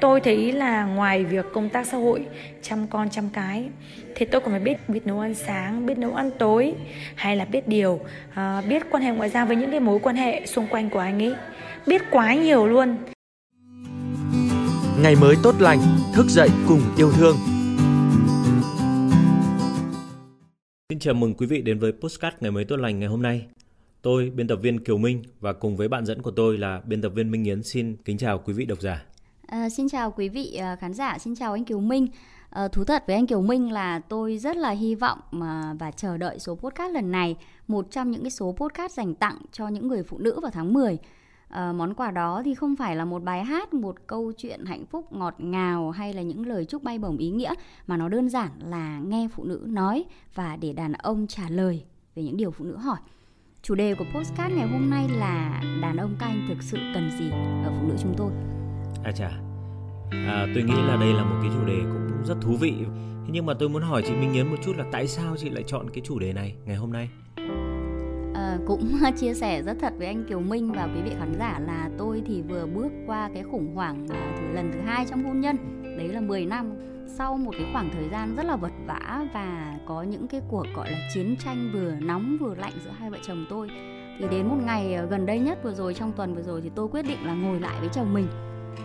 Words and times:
Tôi 0.00 0.20
thấy 0.20 0.52
là 0.52 0.84
ngoài 0.84 1.24
việc 1.24 1.46
công 1.52 1.68
tác 1.68 1.86
xã 1.86 1.96
hội, 1.96 2.26
chăm 2.62 2.86
con 2.86 3.10
chăm 3.10 3.28
cái 3.28 3.68
thì 4.14 4.26
tôi 4.26 4.40
còn 4.40 4.50
phải 4.50 4.60
biết 4.60 4.88
biết 4.88 5.06
nấu 5.06 5.20
ăn 5.20 5.34
sáng, 5.34 5.86
biết 5.86 5.98
nấu 5.98 6.14
ăn 6.14 6.30
tối 6.38 6.74
hay 7.14 7.36
là 7.36 7.44
biết 7.44 7.68
điều, 7.68 8.00
à, 8.34 8.60
biết 8.68 8.82
quan 8.90 9.02
hệ 9.02 9.10
ngoại 9.10 9.28
giao 9.30 9.46
với 9.46 9.56
những 9.56 9.70
cái 9.70 9.80
mối 9.80 9.98
quan 10.02 10.16
hệ 10.16 10.46
xung 10.46 10.66
quanh 10.66 10.90
của 10.90 10.98
anh 10.98 11.22
ấy. 11.22 11.34
Biết 11.86 12.02
quá 12.10 12.34
nhiều 12.34 12.66
luôn. 12.66 12.96
Ngày 15.02 15.16
mới 15.20 15.36
tốt 15.42 15.54
lành, 15.60 15.78
thức 16.14 16.26
dậy 16.28 16.48
cùng 16.68 16.80
yêu 16.96 17.12
thương. 17.12 17.36
Xin 20.88 20.98
chào 20.98 21.14
mừng 21.14 21.34
quý 21.34 21.46
vị 21.46 21.62
đến 21.62 21.78
với 21.78 21.92
Postcard 21.92 22.36
Ngày 22.40 22.50
mới 22.50 22.64
tốt 22.64 22.76
lành 22.76 22.98
ngày 22.98 23.08
hôm 23.08 23.22
nay. 23.22 23.46
Tôi, 24.02 24.30
biên 24.34 24.48
tập 24.48 24.56
viên 24.62 24.84
Kiều 24.84 24.98
Minh 24.98 25.22
và 25.40 25.52
cùng 25.52 25.76
với 25.76 25.88
bạn 25.88 26.06
dẫn 26.06 26.22
của 26.22 26.30
tôi 26.30 26.58
là 26.58 26.80
biên 26.86 27.02
tập 27.02 27.08
viên 27.08 27.30
Minh 27.30 27.44
Yến 27.44 27.62
xin 27.62 27.96
kính 28.04 28.18
chào 28.18 28.38
quý 28.38 28.52
vị 28.52 28.64
độc 28.64 28.80
giả. 28.80 29.04
À, 29.46 29.68
xin 29.68 29.88
chào 29.88 30.10
quý 30.10 30.28
vị 30.28 30.54
ờ, 30.54 30.76
khán 30.76 30.94
giả, 30.94 31.18
xin 31.18 31.34
chào 31.34 31.52
anh 31.52 31.64
Kiều 31.64 31.80
Minh. 31.80 32.08
À, 32.50 32.68
thú 32.68 32.84
thật 32.84 33.04
với 33.06 33.16
anh 33.16 33.26
Kiều 33.26 33.42
Minh 33.42 33.72
là 33.72 33.98
tôi 33.98 34.38
rất 34.38 34.56
là 34.56 34.70
hy 34.70 34.94
vọng 34.94 35.18
mà 35.30 35.74
và 35.78 35.90
chờ 35.90 36.16
đợi 36.16 36.38
số 36.38 36.54
podcast 36.54 36.94
lần 36.94 37.12
này, 37.12 37.36
một 37.68 37.90
trong 37.90 38.10
những 38.10 38.22
cái 38.22 38.30
số 38.30 38.54
podcast 38.58 38.92
dành 38.92 39.14
tặng 39.14 39.38
cho 39.52 39.68
những 39.68 39.88
người 39.88 40.02
phụ 40.02 40.18
nữ 40.18 40.40
vào 40.40 40.50
tháng 40.50 40.72
10. 40.72 40.98
À, 41.48 41.72
món 41.72 41.94
quà 41.94 42.10
đó 42.10 42.42
thì 42.44 42.54
không 42.54 42.76
phải 42.76 42.96
là 42.96 43.04
một 43.04 43.22
bài 43.22 43.44
hát, 43.44 43.74
một 43.74 43.96
câu 44.06 44.32
chuyện 44.32 44.64
hạnh 44.64 44.86
phúc 44.86 45.12
ngọt 45.12 45.34
ngào 45.38 45.90
hay 45.90 46.12
là 46.12 46.22
những 46.22 46.46
lời 46.46 46.64
chúc 46.64 46.82
bay 46.82 46.98
bổng 46.98 47.16
ý 47.16 47.30
nghĩa 47.30 47.54
mà 47.86 47.96
nó 47.96 48.08
đơn 48.08 48.28
giản 48.28 48.50
là 48.64 48.98
nghe 48.98 49.28
phụ 49.32 49.44
nữ 49.44 49.60
nói 49.66 50.04
và 50.34 50.56
để 50.56 50.72
đàn 50.72 50.92
ông 50.92 51.26
trả 51.26 51.48
lời 51.48 51.84
về 52.14 52.22
những 52.22 52.36
điều 52.36 52.50
phụ 52.50 52.64
nữ 52.64 52.76
hỏi. 52.76 52.98
Chủ 53.62 53.74
đề 53.74 53.94
của 53.94 54.04
podcast 54.14 54.52
ngày 54.52 54.68
hôm 54.68 54.90
nay 54.90 55.08
là 55.08 55.62
đàn 55.82 55.96
ông 55.96 56.16
các 56.18 56.26
anh 56.26 56.46
thực 56.48 56.62
sự 56.62 56.78
cần 56.94 57.10
gì 57.18 57.30
ở 57.64 57.72
phụ 57.80 57.88
nữ 57.88 57.94
chúng 58.02 58.14
tôi. 58.16 58.55
À 59.06 59.12
chà, 59.12 59.30
à, 60.10 60.46
tôi 60.54 60.62
nghĩ 60.62 60.82
là 60.88 60.96
đây 60.96 61.12
là 61.12 61.24
một 61.24 61.36
cái 61.42 61.50
chủ 61.54 61.66
đề 61.66 61.78
cũng 61.80 62.24
rất 62.24 62.34
thú 62.40 62.56
vị. 62.60 62.74
Thế 63.24 63.30
nhưng 63.32 63.46
mà 63.46 63.54
tôi 63.54 63.68
muốn 63.68 63.82
hỏi 63.82 64.02
chị 64.06 64.14
Minh 64.14 64.32
Yến 64.32 64.46
một 64.46 64.56
chút 64.64 64.72
là 64.76 64.84
tại 64.92 65.06
sao 65.06 65.36
chị 65.38 65.50
lại 65.50 65.64
chọn 65.66 65.90
cái 65.90 66.02
chủ 66.04 66.18
đề 66.18 66.32
này 66.32 66.54
ngày 66.64 66.76
hôm 66.76 66.92
nay? 66.92 67.08
À, 68.34 68.58
cũng 68.66 68.92
chia 69.20 69.34
sẻ 69.34 69.62
rất 69.62 69.76
thật 69.80 69.92
với 69.98 70.06
anh 70.06 70.24
Kiều 70.28 70.40
Minh 70.40 70.72
và 70.72 70.88
quý 70.94 71.02
vị 71.02 71.10
khán 71.18 71.34
giả 71.38 71.58
là 71.66 71.90
tôi 71.98 72.22
thì 72.26 72.42
vừa 72.42 72.66
bước 72.66 72.92
qua 73.06 73.30
cái 73.34 73.42
khủng 73.50 73.74
hoảng 73.74 74.06
à, 74.10 74.32
lần 74.54 74.70
thứ 74.72 74.80
hai 74.80 75.06
trong 75.10 75.24
hôn 75.24 75.40
nhân, 75.40 75.56
đấy 75.98 76.08
là 76.08 76.20
10 76.20 76.46
năm 76.46 76.74
sau 77.18 77.36
một 77.36 77.52
cái 77.58 77.66
khoảng 77.72 77.90
thời 77.92 78.08
gian 78.08 78.34
rất 78.36 78.46
là 78.46 78.56
vật 78.56 78.72
vã 78.86 79.24
và 79.34 79.76
có 79.86 80.02
những 80.02 80.28
cái 80.28 80.40
cuộc 80.48 80.66
gọi 80.76 80.90
là 80.90 80.98
chiến 81.14 81.36
tranh 81.44 81.70
vừa 81.74 81.92
nóng 82.00 82.36
vừa 82.40 82.54
lạnh 82.54 82.72
giữa 82.84 82.90
hai 82.98 83.10
vợ 83.10 83.18
chồng 83.22 83.46
tôi 83.50 83.68
thì 84.18 84.26
đến 84.30 84.46
một 84.46 84.58
ngày 84.66 84.98
gần 85.10 85.26
đây 85.26 85.38
nhất 85.38 85.58
vừa 85.62 85.74
rồi 85.74 85.94
trong 85.94 86.12
tuần 86.12 86.34
vừa 86.34 86.42
rồi 86.42 86.60
thì 86.60 86.70
tôi 86.74 86.88
quyết 86.88 87.02
định 87.02 87.26
là 87.26 87.34
ngồi 87.34 87.60
lại 87.60 87.80
với 87.80 87.88
chồng 87.92 88.14
mình 88.14 88.26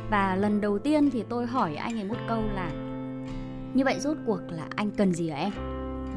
và 0.09 0.35
lần 0.35 0.61
đầu 0.61 0.79
tiên 0.79 1.09
thì 1.09 1.23
tôi 1.29 1.45
hỏi 1.45 1.75
anh 1.75 1.99
ấy 1.99 2.03
một 2.03 2.17
câu 2.27 2.43
là 2.55 2.71
như 3.73 3.83
vậy 3.85 3.99
rốt 3.99 4.17
cuộc 4.25 4.39
là 4.49 4.63
anh 4.75 4.91
cần 4.91 5.13
gì 5.13 5.29
ở 5.29 5.35
em? 5.35 5.51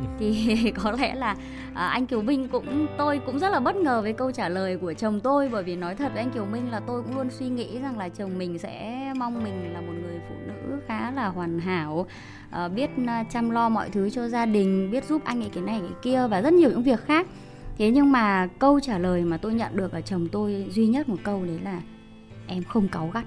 Thì 0.18 0.56
có 0.82 0.90
lẽ 0.90 1.14
là 1.14 1.36
à, 1.74 1.86
anh 1.86 2.06
Kiều 2.06 2.22
Minh 2.22 2.48
cũng 2.48 2.86
tôi 2.98 3.20
cũng 3.26 3.38
rất 3.38 3.48
là 3.48 3.60
bất 3.60 3.76
ngờ 3.76 4.02
với 4.02 4.12
câu 4.12 4.32
trả 4.32 4.48
lời 4.48 4.76
của 4.76 4.92
chồng 4.92 5.20
tôi. 5.20 5.48
Bởi 5.52 5.62
vì 5.62 5.76
nói 5.76 5.94
thật 5.94 6.12
với 6.12 6.22
anh 6.22 6.30
Kiều 6.30 6.44
Minh 6.44 6.70
là 6.70 6.80
tôi 6.80 7.02
cũng 7.02 7.16
luôn 7.16 7.30
suy 7.30 7.48
nghĩ 7.48 7.78
rằng 7.78 7.98
là 7.98 8.08
chồng 8.08 8.38
mình 8.38 8.58
sẽ 8.58 9.12
mong 9.16 9.44
mình 9.44 9.72
là 9.72 9.80
một 9.80 9.92
người 10.02 10.20
phụ 10.28 10.34
nữ 10.46 10.78
khá 10.86 11.10
là 11.10 11.28
hoàn 11.28 11.58
hảo 11.58 12.06
à, 12.50 12.68
biết 12.68 12.90
à, 13.06 13.24
chăm 13.30 13.50
lo 13.50 13.68
mọi 13.68 13.90
thứ 13.90 14.10
cho 14.10 14.28
gia 14.28 14.46
đình 14.46 14.90
biết 14.90 15.04
giúp 15.04 15.22
anh 15.24 15.40
ấy 15.42 15.50
cái 15.54 15.62
này 15.62 15.80
cái 15.80 15.98
kia 16.02 16.26
và 16.30 16.40
rất 16.40 16.52
nhiều 16.52 16.70
những 16.70 16.82
việc 16.82 17.00
khác. 17.06 17.26
Thế 17.78 17.90
nhưng 17.90 18.12
mà 18.12 18.48
câu 18.58 18.80
trả 18.80 18.98
lời 18.98 19.24
mà 19.24 19.36
tôi 19.36 19.54
nhận 19.54 19.76
được 19.76 19.92
ở 19.92 20.00
chồng 20.00 20.28
tôi 20.32 20.66
duy 20.70 20.86
nhất 20.86 21.08
một 21.08 21.18
câu 21.22 21.44
đấy 21.44 21.58
là 21.64 21.80
em 22.46 22.62
không 22.62 22.88
cáu 22.88 23.10
gắt 23.14 23.24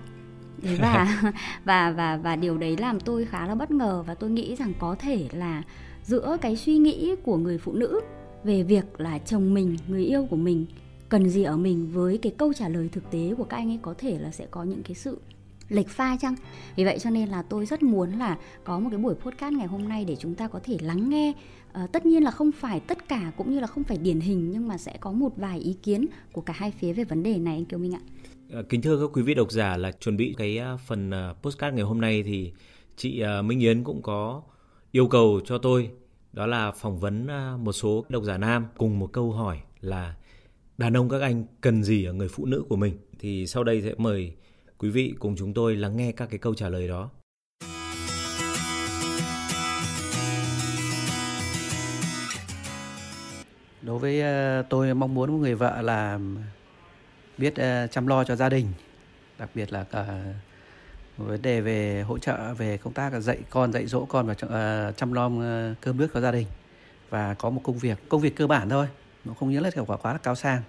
thế 0.61 0.77
và 0.81 1.21
và 1.65 1.91
và 1.91 2.17
và 2.17 2.35
điều 2.35 2.57
đấy 2.57 2.77
làm 2.77 2.99
tôi 2.99 3.25
khá 3.25 3.47
là 3.47 3.55
bất 3.55 3.71
ngờ 3.71 4.03
và 4.07 4.15
tôi 4.15 4.29
nghĩ 4.29 4.55
rằng 4.55 4.73
có 4.79 4.95
thể 4.99 5.27
là 5.31 5.63
giữa 6.03 6.37
cái 6.41 6.55
suy 6.55 6.77
nghĩ 6.77 7.15
của 7.23 7.37
người 7.37 7.57
phụ 7.57 7.73
nữ 7.73 8.01
về 8.43 8.63
việc 8.63 8.99
là 8.99 9.17
chồng 9.17 9.53
mình 9.53 9.77
người 9.87 10.05
yêu 10.05 10.27
của 10.29 10.35
mình 10.35 10.65
cần 11.09 11.29
gì 11.29 11.43
ở 11.43 11.57
mình 11.57 11.89
với 11.93 12.17
cái 12.17 12.31
câu 12.37 12.53
trả 12.53 12.69
lời 12.69 12.89
thực 12.91 13.11
tế 13.11 13.33
của 13.37 13.43
các 13.43 13.57
anh 13.57 13.71
ấy 13.71 13.79
có 13.81 13.93
thể 13.97 14.19
là 14.19 14.31
sẽ 14.31 14.45
có 14.51 14.63
những 14.63 14.83
cái 14.83 14.95
sự 14.95 15.17
lệch 15.69 15.89
pha 15.89 16.17
chăng? 16.17 16.35
Vì 16.75 16.85
vậy 16.85 16.99
cho 16.99 17.09
nên 17.09 17.29
là 17.29 17.41
tôi 17.41 17.65
rất 17.65 17.83
muốn 17.83 18.11
là 18.11 18.37
có 18.63 18.79
một 18.79 18.89
cái 18.91 18.99
buổi 18.99 19.15
podcast 19.15 19.53
ngày 19.53 19.67
hôm 19.67 19.89
nay 19.89 20.05
để 20.05 20.15
chúng 20.15 20.35
ta 20.35 20.47
có 20.47 20.59
thể 20.63 20.77
lắng 20.81 21.09
nghe. 21.09 21.33
À, 21.73 21.87
tất 21.91 22.05
nhiên 22.05 22.23
là 22.23 22.31
không 22.31 22.51
phải 22.51 22.79
tất 22.79 23.07
cả 23.07 23.31
cũng 23.37 23.51
như 23.51 23.59
là 23.59 23.67
không 23.67 23.83
phải 23.83 23.97
điển 23.97 24.19
hình 24.19 24.51
nhưng 24.51 24.67
mà 24.67 24.77
sẽ 24.77 24.97
có 24.99 25.11
một 25.11 25.33
vài 25.37 25.59
ý 25.59 25.73
kiến 25.73 26.05
của 26.31 26.41
cả 26.41 26.53
hai 26.57 26.71
phía 26.71 26.93
về 26.93 27.03
vấn 27.03 27.23
đề 27.23 27.37
này 27.37 27.55
anh 27.55 27.65
kiều 27.65 27.79
minh 27.79 27.95
ạ. 27.95 28.01
Ờ, 28.51 28.63
kính 28.63 28.81
thưa 28.81 28.99
các 28.99 29.09
quý 29.13 29.21
vị 29.21 29.33
độc 29.33 29.51
giả 29.51 29.77
là 29.77 29.91
chuẩn 29.91 30.17
bị 30.17 30.35
cái 30.37 30.57
ờ, 30.57 30.77
phần 30.77 31.11
ờ, 31.11 31.35
postcard 31.41 31.75
ngày 31.75 31.85
hôm 31.85 32.01
nay 32.01 32.23
thì 32.23 32.53
chị 32.95 33.23
Minh 33.43 33.59
Yến 33.59 33.83
cũng 33.83 34.01
có 34.01 34.41
yêu 34.91 35.07
cầu 35.07 35.41
cho 35.45 35.57
tôi 35.57 35.91
đó 36.33 36.45
là 36.45 36.71
phỏng 36.71 36.99
vấn 36.99 37.27
một 37.63 37.71
số 37.71 38.05
độc 38.09 38.23
giả 38.23 38.37
nam 38.37 38.65
cùng 38.77 38.99
một 38.99 39.09
câu 39.13 39.31
hỏi 39.31 39.59
là 39.81 40.15
đàn 40.77 40.97
ông 40.97 41.09
các 41.09 41.21
anh 41.21 41.45
cần 41.61 41.83
gì 41.83 42.05
ở 42.05 42.13
người 42.13 42.27
phụ 42.27 42.45
nữ 42.45 42.65
của 42.69 42.75
mình 42.75 42.97
thì 43.19 43.47
sau 43.47 43.63
đây 43.63 43.81
sẽ 43.81 43.93
mời 43.97 44.33
quý 44.77 44.89
vị 44.89 45.13
cùng 45.19 45.35
chúng 45.35 45.53
tôi 45.53 45.75
lắng 45.75 45.97
nghe 45.97 46.11
các 46.11 46.29
cái 46.29 46.39
câu 46.39 46.53
trả 46.53 46.69
lời 46.69 46.87
đó. 46.87 47.09
Đối 53.81 53.99
với 53.99 54.21
tôi 54.69 54.93
mong 54.93 55.13
muốn 55.13 55.29
của 55.29 55.37
người 55.37 55.55
vợ 55.55 55.81
là 55.81 56.19
biết 57.37 57.53
uh, 57.53 57.91
chăm 57.91 58.07
lo 58.07 58.23
cho 58.23 58.35
gia 58.35 58.49
đình 58.49 58.67
đặc 59.37 59.49
biệt 59.55 59.73
là 59.73 59.79
ờ, 59.79 60.05
cả 60.05 60.05
vấn 61.17 61.41
đề 61.41 61.61
về 61.61 62.01
hỗ 62.01 62.17
trợ 62.17 62.53
về 62.53 62.77
công 62.77 62.93
tác 62.93 63.19
dạy 63.19 63.37
con 63.49 63.73
dạy 63.73 63.87
dỗ 63.87 64.05
con 64.05 64.27
và 64.27 64.33
uh, 64.33 64.97
chăm 64.97 65.13
lo 65.13 65.29
cơm 65.81 65.97
nước 65.97 66.07
cho 66.13 66.21
gia 66.21 66.31
đình. 66.31 66.47
Và 67.09 67.33
có 67.33 67.49
một 67.49 67.61
công 67.63 67.77
việc 67.77 68.09
công 68.09 68.21
việc 68.21 68.35
cơ 68.35 68.47
bản 68.47 68.69
thôi 68.69 68.87
nó 69.25 69.33
không 69.33 69.51
nhớ 69.51 69.59
là 69.59 69.69
hiệu 69.75 69.85
quả 69.85 69.97
quá 69.97 70.13
là 70.13 70.17
cao 70.17 70.35
sang. 70.35 70.61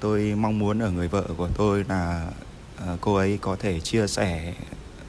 Tôi 0.00 0.34
mong 0.36 0.58
muốn 0.58 0.78
ở 0.78 0.90
người 0.90 1.08
vợ 1.08 1.24
của 1.36 1.48
tôi 1.56 1.84
là 1.88 2.30
uh, 2.76 3.00
cô 3.00 3.14
ấy 3.14 3.38
có 3.40 3.56
thể 3.56 3.80
chia 3.80 4.06
sẻ 4.06 4.54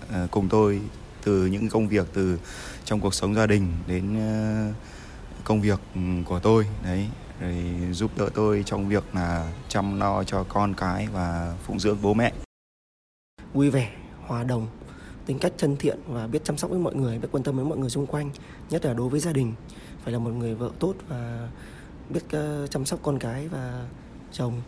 uh, 0.09 0.31
cùng 0.31 0.49
tôi 0.49 0.81
từ 1.23 1.45
những 1.45 1.69
công 1.69 1.87
việc 1.87 2.07
từ 2.13 2.39
trong 2.85 2.99
cuộc 2.99 3.13
sống 3.13 3.35
gia 3.35 3.47
đình 3.47 3.73
đến 3.87 4.17
uh, 4.69 4.75
công 5.43 5.61
việc 5.61 5.79
ừ, 5.95 6.01
của 6.25 6.39
tôi 6.39 6.67
đấy 6.83 7.07
rồi 7.39 7.55
giúp 7.91 8.11
đỡ 8.17 8.29
tôi 8.33 8.63
trong 8.65 8.89
việc 8.89 9.03
là 9.13 9.53
chăm 9.67 9.99
lo 9.99 10.23
cho 10.23 10.43
con 10.43 10.73
cái 10.73 11.07
và 11.13 11.55
phụng 11.63 11.79
dưỡng 11.79 11.97
bố 12.01 12.13
mẹ. 12.13 12.33
Vui 13.53 13.69
vẻ, 13.69 13.91
hòa 14.21 14.43
đồng, 14.43 14.67
tính 15.25 15.39
cách 15.39 15.53
thân 15.57 15.77
thiện 15.77 15.99
và 16.07 16.27
biết 16.27 16.43
chăm 16.43 16.57
sóc 16.57 16.71
với 16.71 16.79
mọi 16.79 16.95
người, 16.95 17.19
biết 17.19 17.27
quan 17.31 17.43
tâm 17.43 17.55
với 17.55 17.65
mọi 17.65 17.77
người 17.77 17.89
xung 17.89 18.07
quanh, 18.07 18.29
nhất 18.69 18.85
là 18.85 18.93
đối 18.93 19.09
với 19.09 19.19
gia 19.19 19.33
đình, 19.33 19.53
phải 20.03 20.13
là 20.13 20.19
một 20.19 20.31
người 20.31 20.55
vợ 20.55 20.71
tốt 20.79 20.95
và 21.07 21.49
biết 22.09 22.23
uh, 22.25 22.71
chăm 22.71 22.85
sóc 22.85 22.99
con 23.03 23.19
cái 23.19 23.47
và 23.47 23.87
chồng. 24.31 24.61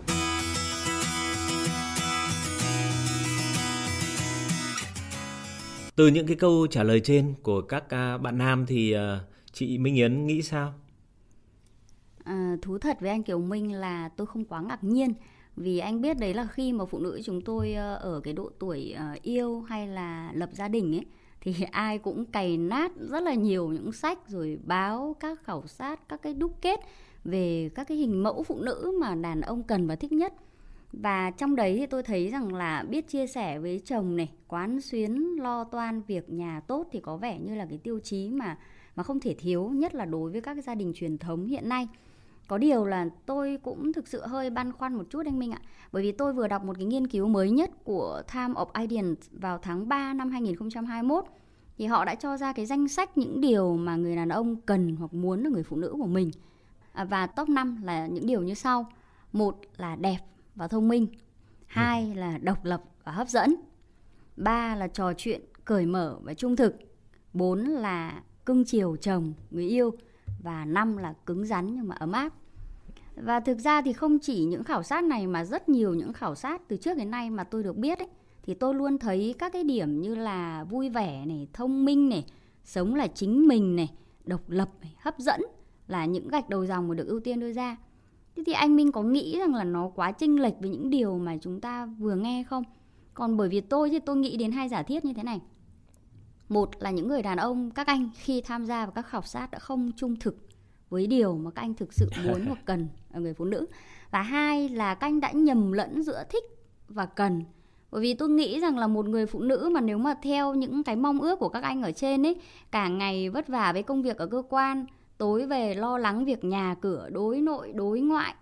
Từ 5.95 6.07
những 6.07 6.27
cái 6.27 6.35
câu 6.35 6.67
trả 6.67 6.83
lời 6.83 7.01
trên 7.03 7.33
của 7.43 7.61
các 7.61 7.83
uh, 7.83 8.21
bạn 8.21 8.37
nam 8.37 8.65
thì 8.65 8.95
uh, 8.95 8.99
chị 9.53 9.77
Minh 9.77 9.95
Yến 9.95 10.27
nghĩ 10.27 10.41
sao? 10.41 10.73
À, 12.27 12.57
thú 12.61 12.77
thật 12.77 12.97
với 12.99 13.09
anh 13.09 13.23
Kiều 13.23 13.39
Minh 13.39 13.73
là 13.73 14.09
tôi 14.09 14.27
không 14.27 14.45
quá 14.45 14.61
ngạc 14.61 14.83
nhiên. 14.83 15.13
Vì 15.55 15.79
anh 15.79 16.01
biết 16.01 16.19
đấy 16.19 16.33
là 16.33 16.47
khi 16.47 16.73
mà 16.73 16.85
phụ 16.85 16.99
nữ 16.99 17.21
chúng 17.23 17.41
tôi 17.41 17.73
ờ, 17.73 17.95
ở 17.95 18.19
cái 18.23 18.33
độ 18.33 18.51
tuổi 18.59 18.91
ờ, 18.97 19.15
yêu 19.21 19.61
hay 19.61 19.87
là 19.87 20.31
lập 20.33 20.49
gia 20.53 20.67
đình 20.67 20.95
ấy 20.95 21.05
thì 21.41 21.55
ai 21.71 21.97
cũng 21.97 22.25
cày 22.25 22.57
nát 22.57 22.91
rất 22.95 23.23
là 23.23 23.33
nhiều 23.33 23.69
những 23.69 23.91
sách 23.91 24.19
rồi 24.27 24.59
báo 24.65 25.15
các 25.19 25.43
khảo 25.43 25.67
sát 25.67 26.09
các 26.09 26.21
cái 26.21 26.33
đúc 26.33 26.51
kết 26.61 26.79
về 27.23 27.69
các 27.75 27.87
cái 27.87 27.97
hình 27.97 28.23
mẫu 28.23 28.43
phụ 28.43 28.59
nữ 28.59 28.97
mà 29.01 29.15
đàn 29.15 29.41
ông 29.41 29.63
cần 29.63 29.87
và 29.87 29.95
thích 29.95 30.11
nhất. 30.11 30.33
Và 30.93 31.31
trong 31.31 31.55
đấy 31.55 31.75
thì 31.77 31.85
tôi 31.85 32.03
thấy 32.03 32.29
rằng 32.29 32.53
là 32.53 32.83
biết 32.89 33.07
chia 33.07 33.27
sẻ 33.27 33.59
với 33.59 33.81
chồng 33.85 34.15
này 34.15 34.29
quán 34.47 34.81
xuyến 34.81 35.35
lo 35.39 35.63
toan 35.63 36.01
việc 36.01 36.29
nhà 36.29 36.61
tốt 36.67 36.87
thì 36.91 36.99
có 36.99 37.17
vẻ 37.17 37.39
như 37.39 37.55
là 37.55 37.65
cái 37.69 37.77
tiêu 37.77 37.99
chí 38.03 38.29
mà 38.29 38.57
mà 38.95 39.03
không 39.03 39.19
thể 39.19 39.35
thiếu 39.39 39.69
nhất 39.69 39.95
là 39.95 40.05
đối 40.05 40.31
với 40.31 40.41
các 40.41 40.57
gia 40.63 40.75
đình 40.75 40.93
truyền 40.95 41.17
thống 41.17 41.45
hiện 41.45 41.69
nay 41.69 41.87
có 42.47 42.57
điều 42.57 42.85
là 42.85 43.09
tôi 43.25 43.57
cũng 43.63 43.93
thực 43.93 44.07
sự 44.07 44.25
hơi 44.25 44.49
băn 44.49 44.71
khoăn 44.71 44.93
một 44.93 45.03
chút 45.09 45.25
anh 45.25 45.39
Minh 45.39 45.51
ạ. 45.51 45.61
Bởi 45.91 46.03
vì 46.03 46.11
tôi 46.11 46.33
vừa 46.33 46.47
đọc 46.47 46.63
một 46.63 46.73
cái 46.77 46.85
nghiên 46.85 47.07
cứu 47.07 47.27
mới 47.27 47.51
nhất 47.51 47.71
của 47.83 48.21
Time 48.33 48.53
of 48.53 48.81
Ideas 48.81 49.29
vào 49.31 49.57
tháng 49.57 49.89
3 49.89 50.13
năm 50.13 50.29
2021 50.29 51.25
thì 51.77 51.85
họ 51.85 52.05
đã 52.05 52.15
cho 52.15 52.37
ra 52.37 52.53
cái 52.53 52.65
danh 52.65 52.87
sách 52.87 53.17
những 53.17 53.41
điều 53.41 53.77
mà 53.77 53.95
người 53.95 54.15
đàn 54.15 54.29
ông 54.29 54.55
cần 54.61 54.95
hoặc 54.95 55.13
muốn 55.13 55.47
ở 55.47 55.49
người 55.49 55.63
phụ 55.63 55.77
nữ 55.77 55.95
của 55.99 56.07
mình. 56.07 56.31
À, 56.91 57.03
và 57.03 57.27
top 57.27 57.49
5 57.49 57.81
là 57.83 58.07
những 58.07 58.27
điều 58.27 58.41
như 58.41 58.53
sau. 58.53 58.85
Một 59.33 59.59
là 59.77 59.95
đẹp 59.95 60.19
và 60.55 60.67
thông 60.67 60.87
minh. 60.87 61.07
Hai 61.65 62.15
là 62.15 62.37
độc 62.37 62.65
lập 62.65 62.83
và 63.03 63.11
hấp 63.11 63.29
dẫn. 63.29 63.55
Ba 64.37 64.75
là 64.75 64.87
trò 64.87 65.13
chuyện 65.13 65.41
cởi 65.65 65.85
mở 65.85 66.17
và 66.21 66.33
trung 66.33 66.55
thực. 66.55 66.75
Bốn 67.33 67.59
là 67.59 68.21
cưng 68.45 68.65
chiều 68.65 68.95
chồng, 68.95 69.33
người 69.51 69.67
yêu 69.67 69.91
và 70.43 70.65
năm 70.65 70.97
là 70.97 71.13
cứng 71.25 71.45
rắn 71.45 71.75
nhưng 71.75 71.87
mà 71.87 71.95
ấm 71.95 72.11
áp. 72.11 72.33
Và 73.15 73.39
thực 73.39 73.59
ra 73.59 73.81
thì 73.81 73.93
không 73.93 74.19
chỉ 74.19 74.43
những 74.43 74.63
khảo 74.63 74.83
sát 74.83 75.03
này 75.03 75.27
mà 75.27 75.45
rất 75.45 75.69
nhiều 75.69 75.93
những 75.93 76.13
khảo 76.13 76.35
sát 76.35 76.67
từ 76.67 76.77
trước 76.77 76.97
đến 76.97 77.11
nay 77.11 77.29
mà 77.29 77.43
tôi 77.43 77.63
được 77.63 77.77
biết 77.77 77.99
ấy, 77.99 78.07
thì 78.43 78.53
tôi 78.53 78.75
luôn 78.75 78.97
thấy 78.97 79.35
các 79.39 79.53
cái 79.53 79.63
điểm 79.63 80.01
như 80.01 80.15
là 80.15 80.63
vui 80.63 80.89
vẻ 80.89 81.25
này 81.25 81.47
thông 81.53 81.85
minh 81.85 82.09
này 82.09 82.25
sống 82.63 82.95
là 82.95 83.07
chính 83.07 83.47
mình 83.47 83.75
này 83.75 83.91
độc 84.25 84.49
lập 84.49 84.69
này, 84.81 84.95
hấp 84.97 85.19
dẫn 85.19 85.41
là 85.87 86.05
những 86.05 86.27
gạch 86.27 86.49
đầu 86.49 86.65
dòng 86.65 86.87
mà 86.87 86.95
được 86.95 87.07
ưu 87.07 87.19
tiên 87.19 87.39
đưa 87.39 87.53
ra. 87.53 87.77
Thế 88.35 88.43
thì 88.45 88.53
anh 88.53 88.75
minh 88.75 88.91
có 88.91 89.03
nghĩ 89.03 89.39
rằng 89.39 89.55
là 89.55 89.63
nó 89.63 89.89
quá 89.95 90.11
chênh 90.11 90.41
lệch 90.41 90.53
với 90.59 90.69
những 90.69 90.89
điều 90.89 91.17
mà 91.17 91.37
chúng 91.41 91.61
ta 91.61 91.85
vừa 91.85 92.15
nghe 92.15 92.43
không? 92.43 92.63
Còn 93.13 93.37
bởi 93.37 93.49
vì 93.49 93.61
tôi 93.61 93.89
thì 93.89 93.99
tôi 93.99 94.17
nghĩ 94.17 94.37
đến 94.37 94.51
hai 94.51 94.69
giả 94.69 94.83
thiết 94.83 95.05
như 95.05 95.13
thế 95.13 95.23
này 95.23 95.41
một 96.49 96.69
là 96.79 96.91
những 96.91 97.07
người 97.07 97.21
đàn 97.21 97.37
ông 97.37 97.71
các 97.71 97.87
anh 97.87 98.09
khi 98.15 98.41
tham 98.41 98.65
gia 98.65 98.85
vào 98.85 98.91
các 98.91 99.07
khảo 99.07 99.21
sát 99.21 99.51
đã 99.51 99.59
không 99.59 99.91
trung 99.97 100.15
thực 100.19 100.35
với 100.89 101.07
điều 101.07 101.37
mà 101.37 101.51
các 101.51 101.61
anh 101.61 101.73
thực 101.73 101.93
sự 101.93 102.09
muốn 102.25 102.45
hoặc 102.45 102.59
cần 102.65 102.87
ở 103.11 103.19
người 103.19 103.33
phụ 103.33 103.45
nữ. 103.45 103.65
Và 104.11 104.21
hai 104.21 104.69
là 104.69 104.95
các 104.95 105.07
anh 105.07 105.19
đã 105.19 105.31
nhầm 105.31 105.71
lẫn 105.71 106.03
giữa 106.03 106.23
thích 106.29 106.43
và 106.89 107.05
cần. 107.05 107.43
Bởi 107.91 108.01
vì 108.01 108.13
tôi 108.13 108.29
nghĩ 108.29 108.59
rằng 108.59 108.77
là 108.77 108.87
một 108.87 109.05
người 109.05 109.25
phụ 109.25 109.39
nữ 109.39 109.69
mà 109.73 109.81
nếu 109.81 109.97
mà 109.97 110.13
theo 110.21 110.53
những 110.53 110.83
cái 110.83 110.95
mong 110.95 111.21
ước 111.21 111.39
của 111.39 111.49
các 111.49 111.63
anh 111.63 111.81
ở 111.81 111.91
trên 111.91 112.25
ấy 112.25 112.35
cả 112.71 112.87
ngày 112.87 113.29
vất 113.29 113.47
vả 113.47 113.73
với 113.73 113.83
công 113.83 114.01
việc 114.01 114.17
ở 114.17 114.27
cơ 114.27 114.43
quan 114.49 114.85
tối 115.17 115.45
về 115.45 115.75
lo 115.75 115.97
lắng 115.97 116.25
việc 116.25 116.43
nhà 116.43 116.75
cửa 116.81 117.09
đối 117.11 117.41
nội 117.41 117.71
đối 117.73 117.99
ngoại 117.99 118.35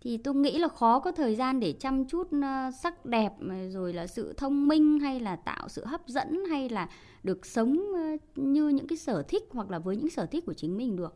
thì 0.00 0.16
tôi 0.16 0.34
nghĩ 0.34 0.58
là 0.58 0.68
khó 0.68 0.98
có 0.98 1.12
thời 1.12 1.36
gian 1.36 1.60
để 1.60 1.72
chăm 1.72 2.04
chút 2.04 2.28
ờ, 2.42 2.70
sắc 2.70 3.06
đẹp 3.06 3.32
rồi 3.70 3.92
là 3.92 4.06
sự 4.06 4.34
thông 4.36 4.68
minh 4.68 4.98
hay 5.00 5.20
là 5.20 5.36
tạo 5.36 5.68
sự 5.68 5.84
hấp 5.84 6.08
dẫn 6.08 6.44
hay 6.50 6.68
là 6.68 6.88
được 7.22 7.46
sống 7.46 7.78
như 8.36 8.68
những 8.68 8.86
cái 8.86 8.98
sở 8.98 9.22
thích 9.22 9.42
hoặc 9.50 9.70
là 9.70 9.78
với 9.78 9.96
những 9.96 10.10
sở 10.10 10.26
thích 10.26 10.46
của 10.46 10.54
chính 10.54 10.76
mình 10.76 10.96
được? 10.96 11.14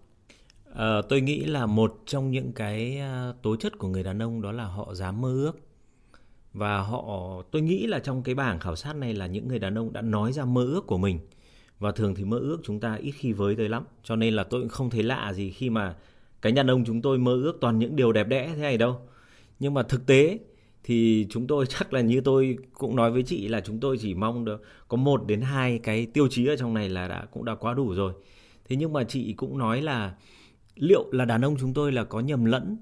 À, 0.75 1.03
tôi 1.09 1.21
nghĩ 1.21 1.45
là 1.45 1.67
một 1.67 2.03
trong 2.07 2.31
những 2.31 2.53
cái 2.53 3.01
tố 3.43 3.57
chất 3.57 3.79
của 3.79 3.89
người 3.89 4.03
đàn 4.03 4.23
ông 4.23 4.43
đó 4.43 4.53
là 4.53 4.65
họ 4.65 4.95
dám 4.95 5.21
mơ 5.21 5.29
ước. 5.29 5.53
Và 6.53 6.79
họ 6.79 7.43
tôi 7.51 7.63
nghĩ 7.63 7.87
là 7.87 7.99
trong 7.99 8.23
cái 8.23 8.35
bảng 8.35 8.61
khảo 8.61 8.77
sát 8.77 8.97
này 8.97 9.15
là 9.15 9.27
những 9.27 9.49
người 9.49 9.59
đàn 9.59 9.79
ông 9.79 9.93
đã 9.93 10.01
nói 10.01 10.33
ra 10.33 10.45
mơ 10.45 10.65
ước 10.65 10.87
của 10.87 10.99
mình. 10.99 11.19
Và 11.79 11.93
thường 11.93 12.15
thì 12.15 12.25
mơ 12.25 12.39
ước 12.39 12.59
chúng 12.63 12.81
ta 12.81 12.95
ít 12.95 13.11
khi 13.11 13.33
với 13.33 13.57
tới 13.57 13.69
lắm. 13.69 13.85
Cho 14.03 14.17
nên 14.17 14.35
là 14.35 14.45
tôi 14.45 14.61
cũng 14.61 14.69
không 14.69 14.91
thấy 14.91 15.03
lạ 15.03 15.33
gì 15.33 15.51
khi 15.51 15.71
mà 15.71 15.97
cái 16.43 16.53
đàn 16.53 16.71
ông 16.71 16.85
chúng 16.85 17.03
tôi 17.03 17.19
mơ 17.19 17.33
ước 17.33 17.59
toàn 17.61 17.79
những 17.79 17.97
điều 17.97 18.13
đẹp 18.13 18.29
đẽ 18.29 18.53
thế 18.55 18.63
này 18.63 18.79
đâu. 18.79 19.01
Nhưng 19.59 19.75
mà 19.75 19.83
thực 19.83 20.07
tế 20.07 20.39
thì 20.85 21.27
chúng 21.31 21.47
tôi 21.47 21.67
chắc 21.69 21.93
là 21.93 22.01
như 22.01 22.21
tôi 22.21 22.59
cũng 22.73 22.97
nói 22.97 23.11
với 23.11 23.23
chị 23.23 23.49
là 23.49 23.61
chúng 23.61 23.81
tôi 23.81 23.99
chỉ 24.01 24.15
mong 24.15 24.45
được 24.45 24.63
có 24.89 24.97
một 24.97 25.27
đến 25.27 25.41
hai 25.41 25.79
cái 25.79 26.07
tiêu 26.07 26.29
chí 26.31 26.47
ở 26.47 26.57
trong 26.57 26.75
này 26.75 26.89
là 26.89 27.09
đã, 27.09 27.27
cũng 27.33 27.45
đã 27.45 27.55
quá 27.55 27.75
đủ 27.75 27.95
rồi. 27.95 28.13
Thế 28.69 28.77
nhưng 28.77 28.93
mà 28.93 29.05
chị 29.05 29.33
cũng 29.33 29.59
nói 29.59 29.83
là 29.83 30.15
liệu 30.75 31.05
là 31.13 31.25
đàn 31.25 31.45
ông 31.45 31.57
chúng 31.61 31.75
tôi 31.75 31.93
là 31.93 32.05
có 32.05 32.21
nhầm 32.21 32.45
lẫn 32.45 32.77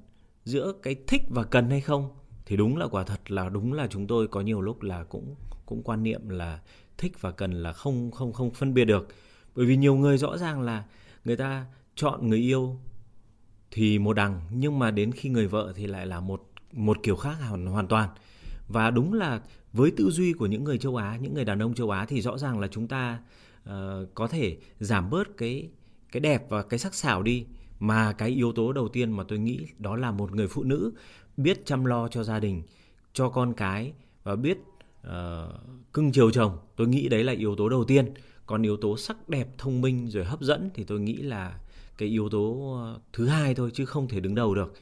giữa 0.44 0.72
cái 0.82 0.96
thích 1.06 1.22
và 1.28 1.44
cần 1.44 1.70
hay 1.70 1.80
không? 1.80 2.08
Thì 2.46 2.56
đúng 2.56 2.76
là, 2.76 2.86
quả 2.86 3.04
thật 3.04 3.30
là 3.30 3.48
đúng 3.48 3.72
là 3.72 3.86
chúng 3.86 4.06
tôi 4.06 4.28
có 4.28 4.40
nhiều 4.40 4.60
lúc 4.60 4.82
là 4.82 5.04
cũng 5.04 5.34
cũng 5.66 5.82
quan 5.82 6.02
niệm 6.02 6.28
là 6.28 6.60
thích 6.98 7.12
và 7.20 7.30
cần 7.30 7.52
là 7.52 7.72
không 7.72 8.10
không 8.10 8.32
không 8.32 8.50
phân 8.50 8.74
biệt 8.74 8.84
được. 8.84 9.08
Bởi 9.54 9.66
vì 9.66 9.76
nhiều 9.76 9.94
người 9.94 10.18
rõ 10.18 10.38
ràng 10.38 10.60
là 10.60 10.84
người 11.24 11.36
ta 11.36 11.66
chọn 11.94 12.28
người 12.28 12.38
yêu 12.38 12.76
thì 13.70 13.98
một 13.98 14.12
đằng, 14.12 14.40
nhưng 14.52 14.78
mà 14.78 14.90
đến 14.90 15.12
khi 15.12 15.28
người 15.28 15.46
vợ 15.46 15.72
thì 15.76 15.86
lại 15.86 16.06
là 16.06 16.20
một 16.20 16.51
một 16.72 16.98
kiểu 17.02 17.16
khác 17.16 17.36
hoàn, 17.48 17.66
hoàn 17.66 17.86
toàn. 17.86 18.08
Và 18.68 18.90
đúng 18.90 19.12
là 19.12 19.40
với 19.72 19.90
tư 19.90 20.10
duy 20.10 20.32
của 20.32 20.46
những 20.46 20.64
người 20.64 20.78
châu 20.78 20.96
Á 20.96 21.18
những 21.20 21.34
người 21.34 21.44
đàn 21.44 21.62
ông 21.62 21.74
châu 21.74 21.90
Á 21.90 22.06
thì 22.06 22.20
rõ 22.20 22.38
ràng 22.38 22.60
là 22.60 22.68
chúng 22.68 22.88
ta 22.88 23.18
uh, 23.68 23.74
có 24.14 24.26
thể 24.26 24.56
giảm 24.80 25.10
bớt 25.10 25.36
cái 25.36 25.68
cái 26.12 26.20
đẹp 26.20 26.46
và 26.48 26.62
cái 26.62 26.78
sắc 26.78 26.94
sảo 26.94 27.22
đi. 27.22 27.46
Mà 27.78 28.12
cái 28.12 28.28
yếu 28.28 28.52
tố 28.52 28.72
đầu 28.72 28.88
tiên 28.88 29.10
mà 29.10 29.24
tôi 29.28 29.38
nghĩ 29.38 29.66
đó 29.78 29.96
là 29.96 30.10
một 30.10 30.34
người 30.34 30.48
phụ 30.48 30.62
nữ 30.62 30.92
biết 31.36 31.66
chăm 31.66 31.84
lo 31.84 32.08
cho 32.08 32.24
gia 32.24 32.40
đình 32.40 32.62
cho 33.12 33.28
con 33.28 33.54
cái 33.54 33.92
và 34.22 34.36
biết 34.36 34.58
uh, 35.06 35.12
cưng 35.92 36.12
chiều 36.12 36.30
chồng. 36.30 36.58
Tôi 36.76 36.88
nghĩ 36.88 37.08
đấy 37.08 37.24
là 37.24 37.32
yếu 37.32 37.56
tố 37.56 37.68
đầu 37.68 37.84
tiên. 37.84 38.14
Còn 38.46 38.62
yếu 38.62 38.76
tố 38.76 38.96
sắc 38.96 39.28
đẹp 39.28 39.48
thông 39.58 39.80
minh 39.80 40.10
rồi 40.10 40.24
hấp 40.24 40.40
dẫn 40.40 40.70
thì 40.74 40.84
tôi 40.84 41.00
nghĩ 41.00 41.16
là 41.16 41.60
cái 41.98 42.08
yếu 42.08 42.28
tố 42.28 42.74
ờ, 42.76 43.00
thứ 43.12 43.26
hai 43.26 43.54
thôi 43.54 43.70
chứ 43.74 43.84
không 43.84 44.08
thể 44.08 44.20
đứng 44.20 44.34
đầu 44.34 44.54
được 44.54 44.74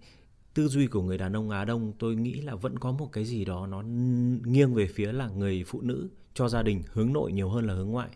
tư 0.54 0.68
duy 0.68 0.86
của 0.86 1.02
người 1.02 1.18
đàn 1.18 1.36
ông 1.36 1.50
Á 1.50 1.64
Đông 1.64 1.92
tôi 1.98 2.16
nghĩ 2.16 2.40
là 2.40 2.54
vẫn 2.54 2.78
có 2.78 2.92
một 2.92 3.12
cái 3.12 3.24
gì 3.24 3.44
đó 3.44 3.66
nó 3.66 3.82
nghiêng 4.44 4.74
về 4.74 4.86
phía 4.86 5.12
là 5.12 5.28
người 5.28 5.64
phụ 5.66 5.80
nữ 5.80 6.08
cho 6.34 6.48
gia 6.48 6.62
đình 6.62 6.82
hướng 6.92 7.12
nội 7.12 7.32
nhiều 7.32 7.48
hơn 7.48 7.66
là 7.66 7.74
hướng 7.74 7.90
ngoại. 7.90 8.08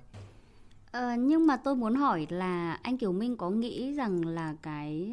À, 0.91 1.17
nhưng 1.17 1.47
mà 1.47 1.57
tôi 1.57 1.77
muốn 1.77 1.95
hỏi 1.95 2.27
là 2.31 2.73
anh 2.73 2.99
Kiều 2.99 3.13
Minh 3.13 3.37
có 3.37 3.51
nghĩ 3.51 3.95
rằng 3.95 4.25
là 4.27 4.57
cái 4.63 5.13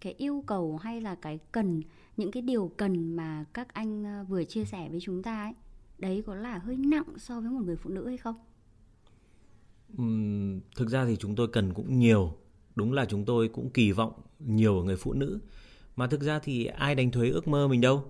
cái 0.00 0.14
yêu 0.18 0.44
cầu 0.46 0.76
hay 0.76 1.00
là 1.00 1.14
cái 1.14 1.38
cần 1.52 1.82
những 2.16 2.30
cái 2.30 2.42
điều 2.42 2.72
cần 2.76 3.16
mà 3.16 3.44
các 3.52 3.74
anh 3.74 4.04
ờ, 4.04 4.24
vừa 4.28 4.44
chia 4.44 4.64
sẻ 4.64 4.88
với 4.90 5.00
chúng 5.00 5.22
ta 5.22 5.42
ấy 5.42 5.52
đấy 5.98 6.22
có 6.26 6.34
là 6.34 6.58
hơi 6.58 6.76
nặng 6.76 7.04
so 7.16 7.40
với 7.40 7.50
một 7.50 7.60
người 7.64 7.76
phụ 7.76 7.90
nữ 7.90 8.08
hay 8.08 8.16
không? 8.16 8.34
Uhm, 10.02 10.60
thực 10.76 10.88
ra 10.88 11.04
thì 11.06 11.16
chúng 11.16 11.34
tôi 11.34 11.48
cần 11.48 11.74
cũng 11.74 11.98
nhiều 11.98 12.34
đúng 12.74 12.92
là 12.92 13.04
chúng 13.04 13.24
tôi 13.24 13.48
cũng 13.48 13.70
kỳ 13.70 13.92
vọng 13.92 14.12
nhiều 14.38 14.78
ở 14.78 14.84
người 14.84 14.96
phụ 14.96 15.12
nữ 15.12 15.38
mà 15.98 16.06
thực 16.06 16.20
ra 16.20 16.38
thì 16.38 16.66
ai 16.66 16.94
đánh 16.94 17.10
thuế 17.10 17.30
ước 17.30 17.48
mơ 17.48 17.68
mình 17.68 17.80
đâu. 17.80 18.04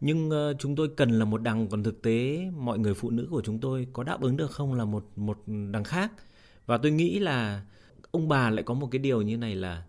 Nhưng 0.00 0.28
uh, 0.28 0.56
chúng 0.58 0.76
tôi 0.76 0.88
cần 0.96 1.10
là 1.10 1.24
một 1.24 1.42
đằng 1.42 1.68
còn 1.68 1.82
thực 1.82 2.02
tế 2.02 2.50
mọi 2.56 2.78
người 2.78 2.94
phụ 2.94 3.10
nữ 3.10 3.28
của 3.30 3.42
chúng 3.44 3.58
tôi 3.60 3.86
có 3.92 4.02
đáp 4.02 4.20
ứng 4.20 4.36
được 4.36 4.50
không 4.50 4.74
là 4.74 4.84
một 4.84 5.04
một 5.16 5.38
đằng 5.46 5.84
khác. 5.84 6.12
Và 6.66 6.78
tôi 6.78 6.92
nghĩ 6.92 7.18
là 7.18 7.62
ông 8.10 8.28
bà 8.28 8.50
lại 8.50 8.62
có 8.62 8.74
một 8.74 8.88
cái 8.90 8.98
điều 8.98 9.22
như 9.22 9.36
này 9.36 9.54
là 9.54 9.82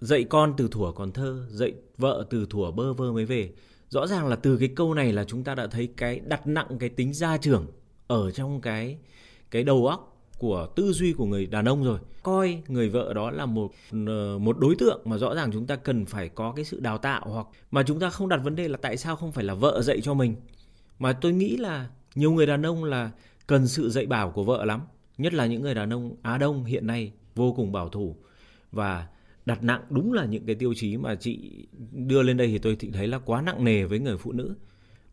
dạy 0.00 0.24
con 0.24 0.54
từ 0.56 0.68
thuở 0.68 0.92
còn 0.92 1.12
thơ 1.12 1.46
dạy 1.50 1.74
vợ 1.98 2.26
từ 2.30 2.46
thuở 2.50 2.70
bơ 2.70 2.92
vơ 2.92 3.12
mới 3.12 3.24
về. 3.24 3.52
Rõ 3.88 4.06
ràng 4.06 4.28
là 4.28 4.36
từ 4.36 4.56
cái 4.58 4.68
câu 4.76 4.94
này 4.94 5.12
là 5.12 5.24
chúng 5.24 5.44
ta 5.44 5.54
đã 5.54 5.66
thấy 5.66 5.88
cái 5.96 6.20
đặt 6.20 6.46
nặng 6.46 6.76
cái 6.80 6.88
tính 6.88 7.14
gia 7.14 7.36
trưởng 7.36 7.66
ở 8.06 8.30
trong 8.30 8.60
cái 8.60 8.98
cái 9.50 9.64
đầu 9.64 9.86
óc 9.86 10.13
của 10.44 10.66
tư 10.76 10.92
duy 10.92 11.12
của 11.12 11.26
người 11.26 11.46
đàn 11.46 11.64
ông 11.64 11.84
rồi. 11.84 11.98
Coi. 12.22 12.62
Người 12.68 12.88
vợ 12.88 13.12
đó 13.14 13.30
là 13.30 13.46
một 13.46 13.72
ờ, 14.06 14.38
một 14.38 14.58
đối 14.58 14.74
tượng 14.74 15.00
mà 15.04 15.18
rõ 15.18 15.34
ràng 15.34 15.50
chúng 15.52 15.66
ta 15.66 15.76
cần 15.76 16.06
phải 16.06 16.28
có 16.28 16.52
cái 16.56 16.64
sự 16.64 16.80
đào 16.80 16.98
tạo 16.98 17.26
hoặc 17.28 17.46
mà 17.70 17.82
chúng 17.82 18.00
ta 18.00 18.10
không 18.10 18.28
đặt 18.28 18.36
vấn 18.36 18.56
đề 18.56 18.68
là 18.68 18.76
tại 18.82 18.96
sao 18.96 19.16
không 19.16 19.32
phải 19.32 19.44
là 19.44 19.54
vợ 19.54 19.82
dạy 19.82 20.00
cho 20.00 20.14
mình. 20.14 20.34
Mà 20.98 21.12
tôi 21.12 21.32
nghĩ 21.32 21.56
là 21.56 21.88
nhiều 22.14 22.32
người 22.32 22.46
đàn 22.46 22.66
ông 22.66 22.84
là 22.84 23.10
cần 23.46 23.66
sự 23.66 23.90
dạy 23.90 24.06
bảo 24.06 24.30
của 24.30 24.44
vợ 24.44 24.64
lắm 24.64 24.80
nhất 25.18 25.34
là 25.34 25.46
những 25.46 25.62
người 25.62 25.74
đàn 25.74 25.92
ông 25.92 26.16
Á 26.22 26.38
Đông 26.38 26.64
hiện 26.64 26.86
nay 26.86 27.12
vô 27.34 27.52
cùng 27.52 27.72
bảo 27.72 27.88
thủ 27.88 28.16
và 28.72 29.06
đặt 29.46 29.62
nặng 29.62 29.82
đúng 29.90 30.12
là 30.12 30.24
những 30.24 30.46
cái 30.46 30.54
tiêu 30.54 30.74
chí 30.74 30.96
mà 30.96 31.14
chị 31.14 31.66
đưa 31.92 32.22
lên 32.22 32.36
đây 32.36 32.46
thì 32.46 32.58
tôi 32.58 32.76
thấy 32.92 33.08
là 33.08 33.18
quá 33.18 33.42
nặng 33.42 33.64
nề 33.64 33.84
với 33.84 33.98
người 33.98 34.16
phụ 34.16 34.32
nữ. 34.32 34.54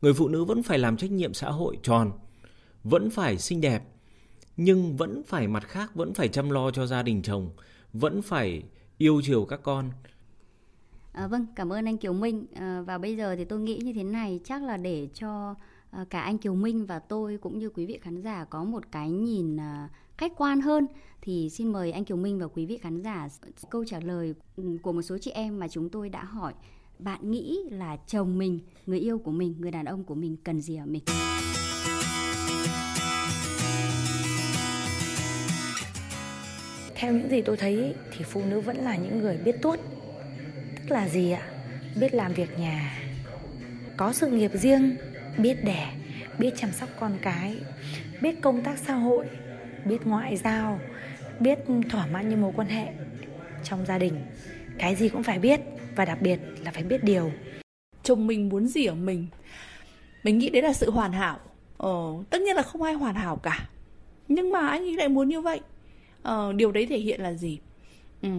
Người 0.02 0.14
phụ 0.14 0.28
nữ 0.28 0.44
vẫn 0.44 0.64
phải 0.64 0.80
làm 0.80 0.98
trách 0.98 1.12
nhiệm 1.12 1.34
xã 1.34 1.50
hội 1.50 1.78
tròn 1.84 2.12
vẫn 2.84 3.10
phải 3.10 3.38
xinh 3.38 3.62
đẹp 3.62 3.84
nhưng 4.58 4.98
vẫn 4.98 5.24
phải 5.28 5.48
mặt 5.48 5.64
khác 5.68 5.96
vẫn 5.96 6.14
phải 6.14 6.28
chăm 6.28 6.50
lo 6.50 6.72
cho 6.72 6.86
gia 6.86 7.04
đình 7.04 7.22
chồng 7.22 7.50
vẫn 7.94 8.22
phải 8.22 8.64
yêu 8.98 9.22
chiều 9.24 9.46
các 9.46 9.60
con. 9.64 9.90
À, 11.12 11.28
vâng 11.28 11.46
cảm 11.56 11.74
ơn 11.74 11.86
anh 11.86 11.98
Kiều 11.98 12.14
Minh. 12.14 12.46
À, 12.56 12.82
và 12.82 12.98
bây 12.98 13.18
giờ 13.18 13.36
thì 13.36 13.46
tôi 13.46 13.60
nghĩ 13.60 13.80
như 13.84 13.94
thế 13.94 14.04
này 14.04 14.40
chắc 14.44 14.64
là 14.64 14.78
để 14.78 15.08
cho 15.14 15.56
à, 15.92 16.06
cả 16.10 16.22
anh 16.22 16.38
Kiều 16.38 16.56
Minh 16.56 16.86
và 16.86 17.00
tôi 17.00 17.38
cũng 17.38 17.60
như 17.60 17.70
quý 17.70 17.86
vị 17.86 18.00
khán 18.02 18.22
giả 18.22 18.46
có 18.46 18.64
một 18.64 18.84
cái 18.92 19.12
nhìn 19.12 19.58
à, 19.58 19.90
khách 20.18 20.32
quan 20.38 20.62
hơn 20.62 20.88
thì 21.22 21.50
xin 21.50 21.72
mời 21.72 21.92
anh 21.92 22.06
Kiều 22.06 22.18
Minh 22.18 22.40
và 22.40 22.48
quý 22.48 22.66
vị 22.66 22.78
khán 22.78 23.02
giả 23.02 23.30
câu 23.70 23.86
trả 23.86 24.00
lời 24.00 24.34
ừ, 24.56 24.78
của 24.82 24.92
một 24.92 25.02
số 25.02 25.18
chị 25.18 25.32
em 25.32 25.60
mà 25.60 25.68
chúng 25.68 25.90
tôi 25.90 26.10
đã 26.10 26.24
hỏi. 26.24 26.54
Bạn 27.00 27.32
nghĩ 27.32 27.60
là 27.72 27.98
chồng 28.08 28.38
mình 28.38 28.60
người 28.86 29.00
yêu 29.00 29.20
của 29.20 29.32
mình 29.32 29.56
người 29.60 29.72
đàn 29.72 29.86
ông 29.86 30.04
của 30.04 30.16
mình 30.16 30.38
cần 30.44 30.62
gì 30.62 30.76
ở 30.76 30.86
mình? 30.86 31.04
Theo 37.02 37.14
những 37.14 37.30
gì 37.30 37.42
tôi 37.42 37.58
thấy 37.58 37.96
thì 38.12 38.24
phụ 38.24 38.42
nữ 38.46 38.60
vẫn 38.60 38.78
là 38.78 38.96
những 38.96 39.20
người 39.20 39.38
biết 39.38 39.56
tuốt. 39.62 39.80
Tức 40.76 40.92
là 40.92 41.08
gì 41.08 41.32
ạ? 41.32 41.42
Biết 41.96 42.14
làm 42.14 42.34
việc 42.34 42.60
nhà 42.60 42.98
có 43.98 44.14
sự 44.14 44.28
nghiệp 44.28 44.52
riêng 44.54 44.98
biết 45.38 45.64
đẻ 45.64 45.94
biết 46.40 46.54
chăm 46.58 46.72
sóc 46.72 46.90
con 47.00 47.18
cái 47.22 47.58
biết 48.22 48.42
công 48.42 48.62
tác 48.64 48.78
xã 48.78 48.94
hội 48.94 49.26
biết 49.86 49.98
ngoại 50.06 50.38
giao 50.38 50.80
biết 51.40 51.60
thỏa 51.90 52.06
mãn 52.06 52.30
những 52.30 52.42
mối 52.42 52.52
quan 52.56 52.68
hệ 52.68 52.88
trong 53.64 53.86
gia 53.86 53.98
đình. 53.98 54.22
Cái 54.78 54.96
gì 54.96 55.10
cũng 55.10 55.24
phải 55.24 55.40
biết 55.40 55.62
và 55.96 56.06
đặc 56.06 56.22
biệt 56.22 56.40
là 56.66 56.72
phải 56.72 56.84
biết 56.84 57.04
điều. 57.04 57.32
Chồng 58.04 58.28
mình 58.28 58.50
muốn 58.50 58.68
gì 58.68 58.86
ở 58.86 58.96
mình? 58.96 59.28
Mình 60.24 60.38
nghĩ 60.38 60.50
đấy 60.50 60.62
là 60.62 60.74
sự 60.74 60.92
hoàn 60.92 61.12
hảo. 61.12 61.40
Ờ, 61.78 62.14
tất 62.30 62.42
nhiên 62.42 62.56
là 62.56 62.62
không 62.62 62.82
ai 62.82 62.94
hoàn 62.94 63.16
hảo 63.16 63.36
cả. 63.36 63.70
Nhưng 64.28 64.52
mà 64.52 64.68
anh 64.68 64.82
ấy 64.82 64.96
lại 64.96 65.10
muốn 65.10 65.30
như 65.30 65.42
vậy 65.42 65.60
ờ, 66.24 66.54
điều 66.54 66.72
đấy 66.72 66.86
thể 66.86 66.98
hiện 66.98 67.22
là 67.22 67.34
gì? 67.34 67.60
Ừ, 68.22 68.30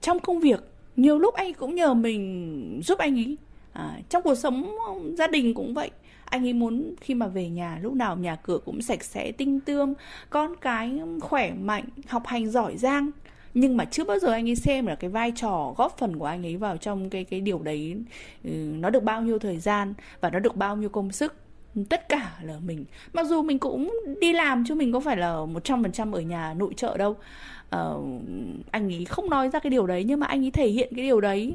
trong 0.00 0.20
công 0.20 0.40
việc 0.40 0.60
nhiều 0.96 1.18
lúc 1.18 1.34
anh 1.34 1.54
cũng 1.54 1.74
nhờ 1.74 1.94
mình 1.94 2.80
giúp 2.84 2.98
anh 2.98 3.18
ấy 3.18 3.36
à, 3.72 4.00
trong 4.08 4.22
cuộc 4.22 4.34
sống 4.34 4.76
gia 5.18 5.26
đình 5.26 5.54
cũng 5.54 5.74
vậy. 5.74 5.90
Anh 6.24 6.46
ấy 6.46 6.52
muốn 6.52 6.94
khi 7.00 7.14
mà 7.14 7.26
về 7.26 7.48
nhà 7.48 7.78
lúc 7.82 7.94
nào 7.94 8.16
nhà 8.16 8.36
cửa 8.36 8.58
cũng 8.64 8.82
sạch 8.82 9.04
sẽ 9.04 9.32
tinh 9.32 9.60
tươm 9.60 9.94
con 10.30 10.56
cái 10.60 11.00
khỏe 11.20 11.52
mạnh 11.52 11.84
học 12.08 12.26
hành 12.26 12.50
giỏi 12.50 12.76
giang. 12.76 13.10
Nhưng 13.54 13.76
mà 13.76 13.84
chưa 13.84 14.04
bao 14.04 14.18
giờ 14.18 14.32
anh 14.32 14.48
ấy 14.48 14.56
xem 14.56 14.86
là 14.86 14.94
cái 14.94 15.10
vai 15.10 15.32
trò 15.36 15.74
góp 15.76 15.98
phần 15.98 16.18
của 16.18 16.24
anh 16.24 16.46
ấy 16.46 16.56
vào 16.56 16.76
trong 16.76 17.10
cái 17.10 17.24
cái 17.24 17.40
điều 17.40 17.58
đấy 17.58 17.96
ừ, 18.44 18.50
nó 18.50 18.90
được 18.90 19.02
bao 19.02 19.22
nhiêu 19.22 19.38
thời 19.38 19.58
gian 19.58 19.94
và 20.20 20.30
nó 20.30 20.38
được 20.38 20.56
bao 20.56 20.76
nhiêu 20.76 20.88
công 20.88 21.12
sức 21.12 21.34
tất 21.88 22.08
cả 22.08 22.38
là 22.42 22.54
mình. 22.66 22.84
Mặc 23.12 23.26
dù 23.26 23.42
mình 23.42 23.58
cũng 23.58 24.00
đi 24.20 24.32
làm 24.32 24.64
chứ 24.68 24.74
mình 24.74 24.92
có 24.92 25.00
phải 25.00 25.16
là 25.16 25.44
một 25.44 25.64
trăm 25.64 25.82
phần 25.82 25.92
trăm 25.92 26.12
ở 26.12 26.20
nhà 26.20 26.54
nội 26.54 26.74
trợ 26.76 26.96
đâu. 26.96 27.10
Uh, 27.76 28.04
anh 28.70 28.92
ấy 28.92 29.04
không 29.04 29.30
nói 29.30 29.48
ra 29.48 29.58
cái 29.58 29.70
điều 29.70 29.86
đấy 29.86 30.04
nhưng 30.04 30.20
mà 30.20 30.26
anh 30.26 30.44
ấy 30.44 30.50
thể 30.50 30.68
hiện 30.68 30.92
cái 30.96 31.04
điều 31.04 31.20
đấy. 31.20 31.54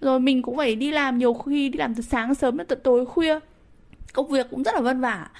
Rồi 0.00 0.20
mình 0.20 0.42
cũng 0.42 0.56
phải 0.56 0.74
đi 0.74 0.92
làm 0.92 1.18
nhiều 1.18 1.34
khi 1.34 1.68
đi 1.68 1.78
làm 1.78 1.94
từ 1.94 2.02
sáng 2.02 2.34
sớm 2.34 2.56
đến 2.56 2.66
tận 2.66 2.78
tối 2.84 3.06
khuya. 3.06 3.38
Công 4.12 4.28
việc 4.28 4.46
cũng 4.50 4.62
rất 4.62 4.74
là 4.74 4.80
vất 4.80 4.96
vả. 5.00 5.30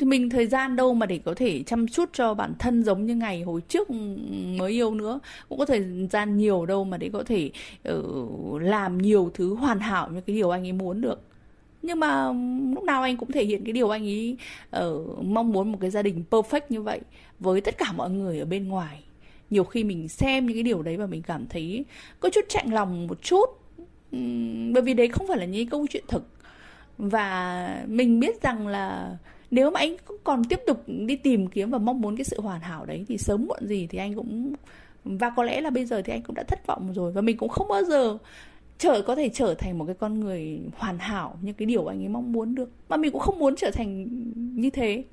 Thì 0.00 0.06
mình 0.06 0.30
thời 0.30 0.46
gian 0.46 0.76
đâu 0.76 0.94
mà 0.94 1.06
để 1.06 1.20
có 1.24 1.34
thể 1.34 1.62
chăm 1.62 1.88
chút 1.88 2.10
cho 2.12 2.34
bản 2.34 2.54
thân 2.58 2.82
giống 2.82 3.06
như 3.06 3.14
ngày 3.14 3.42
hồi 3.42 3.60
trước 3.68 3.90
mới 4.58 4.72
yêu 4.72 4.94
nữa. 4.94 5.20
Cũng 5.48 5.58
có 5.58 5.64
thời 5.64 6.08
gian 6.10 6.36
nhiều 6.36 6.66
đâu 6.66 6.84
mà 6.84 6.96
để 6.96 7.10
có 7.12 7.24
thể 7.26 7.50
uh, 7.92 8.60
làm 8.60 8.98
nhiều 8.98 9.30
thứ 9.34 9.54
hoàn 9.54 9.80
hảo 9.80 10.10
như 10.10 10.20
cái 10.20 10.36
điều 10.36 10.50
anh 10.50 10.66
ấy 10.66 10.72
muốn 10.72 11.00
được 11.00 11.22
nhưng 11.82 12.00
mà 12.00 12.32
lúc 12.74 12.84
nào 12.84 13.02
anh 13.02 13.16
cũng 13.16 13.32
thể 13.32 13.44
hiện 13.44 13.64
cái 13.64 13.72
điều 13.72 13.90
anh 13.90 14.02
ấy 14.02 14.36
uh, 14.38 14.70
ờ, 14.70 15.00
mong 15.22 15.52
muốn 15.52 15.72
một 15.72 15.78
cái 15.80 15.90
gia 15.90 16.02
đình 16.02 16.24
perfect 16.30 16.60
như 16.68 16.82
vậy 16.82 17.00
với 17.38 17.60
tất 17.60 17.78
cả 17.78 17.92
mọi 17.92 18.10
người 18.10 18.38
ở 18.38 18.44
bên 18.44 18.68
ngoài. 18.68 19.02
Nhiều 19.50 19.64
khi 19.64 19.84
mình 19.84 20.08
xem 20.08 20.46
những 20.46 20.56
cái 20.56 20.62
điều 20.62 20.82
đấy 20.82 20.96
và 20.96 21.06
mình 21.06 21.22
cảm 21.22 21.46
thấy 21.46 21.84
có 22.20 22.30
chút 22.30 22.44
chạnh 22.48 22.74
lòng 22.74 23.06
một 23.06 23.22
chút 23.22 23.44
uhm, 24.16 24.72
bởi 24.72 24.82
vì 24.82 24.94
đấy 24.94 25.08
không 25.08 25.26
phải 25.28 25.38
là 25.38 25.44
những 25.44 25.68
câu 25.68 25.86
chuyện 25.90 26.04
thực. 26.08 26.22
Và 26.98 27.84
mình 27.86 28.20
biết 28.20 28.42
rằng 28.42 28.66
là 28.66 29.16
nếu 29.50 29.70
mà 29.70 29.80
anh 29.80 29.96
còn 30.24 30.44
tiếp 30.44 30.60
tục 30.66 30.84
đi 30.86 31.16
tìm 31.16 31.46
kiếm 31.46 31.70
và 31.70 31.78
mong 31.78 32.00
muốn 32.00 32.16
cái 32.16 32.24
sự 32.24 32.40
hoàn 32.40 32.60
hảo 32.60 32.86
đấy 32.86 33.04
thì 33.08 33.18
sớm 33.18 33.46
muộn 33.46 33.66
gì 33.66 33.86
thì 33.90 33.98
anh 33.98 34.14
cũng 34.14 34.52
và 35.04 35.30
có 35.30 35.42
lẽ 35.42 35.60
là 35.60 35.70
bây 35.70 35.84
giờ 35.84 36.02
thì 36.02 36.12
anh 36.12 36.22
cũng 36.22 36.34
đã 36.34 36.42
thất 36.42 36.66
vọng 36.66 36.92
rồi 36.94 37.12
và 37.12 37.20
mình 37.20 37.36
cũng 37.36 37.48
không 37.48 37.68
bao 37.68 37.84
giờ 37.84 38.18
trở 38.78 39.02
có 39.02 39.14
thể 39.14 39.28
trở 39.28 39.54
thành 39.54 39.78
một 39.78 39.84
cái 39.84 39.94
con 39.94 40.20
người 40.20 40.60
hoàn 40.76 40.98
hảo 40.98 41.38
như 41.42 41.52
cái 41.52 41.66
điều 41.66 41.86
anh 41.86 42.02
ấy 42.02 42.08
mong 42.08 42.32
muốn 42.32 42.54
được. 42.54 42.70
Mà 42.88 42.96
mình 42.96 43.12
cũng 43.12 43.20
không 43.20 43.38
muốn 43.38 43.56
trở 43.56 43.70
thành 43.70 44.06
như 44.54 44.70
thế. 44.70 45.04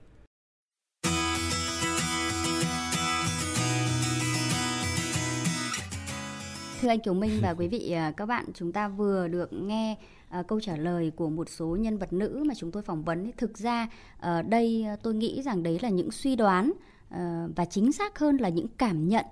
Thưa 6.82 6.90
anh 6.90 7.00
Kiều 7.00 7.14
Minh 7.14 7.32
và 7.42 7.54
quý 7.54 7.68
vị 7.68 7.92
à, 7.92 8.12
các 8.18 8.26
bạn 8.26 8.46
chúng 8.54 8.72
ta 8.72 8.88
vừa 8.88 9.28
được 9.28 9.54
nghe 9.54 9.98
À, 10.34 10.44
câu 10.48 10.60
trả 10.60 10.76
lời 10.76 11.12
của 11.16 11.30
một 11.30 11.50
số 11.50 11.78
nhân 11.80 11.98
vật 11.98 12.14
nữ 12.14 12.44
mà 12.48 12.54
chúng 12.56 12.72
tôi 12.72 12.84
phỏng 12.84 13.04
vấn. 13.04 13.32
Thực 13.38 13.58
ra 13.58 13.90
uh, 14.18 14.48
đây 14.50 14.84
à, 14.84 14.96
tôi 14.96 15.14
nghĩ 15.14 15.42
rằng 15.42 15.64
đấy 15.64 15.80
là 15.82 15.90
những 15.90 16.12
suy 16.12 16.36
đoán 16.36 16.72
à, 17.10 17.48
và 17.56 17.66
chính 17.66 17.92
xác 17.92 18.20
hơn 18.20 18.38
là 18.38 18.50
những 18.50 18.68
cảm 18.78 19.08
nhận 19.08 19.26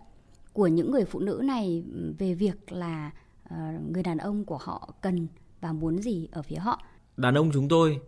của 0.54 0.68
những 0.68 0.92
người 0.92 1.06
phụ 1.06 1.20
nữ 1.20 1.42
này 1.44 1.84
về 2.18 2.34
việc 2.34 2.72
là 2.72 3.12
Ờ, 3.52 3.58
người 3.92 4.04
đàn 4.04 4.18
ông 4.18 4.46
của 4.46 4.58
họ 4.58 4.94
cần 5.02 5.28
và 5.62 5.74
muốn 5.74 6.02
gì 6.02 6.28
ở 6.32 6.42
phía 6.42 6.56
họ? 6.56 6.82
Đàn 7.18 7.38
ông 7.38 7.52
chúng 7.54 7.68
tôi 7.68 8.00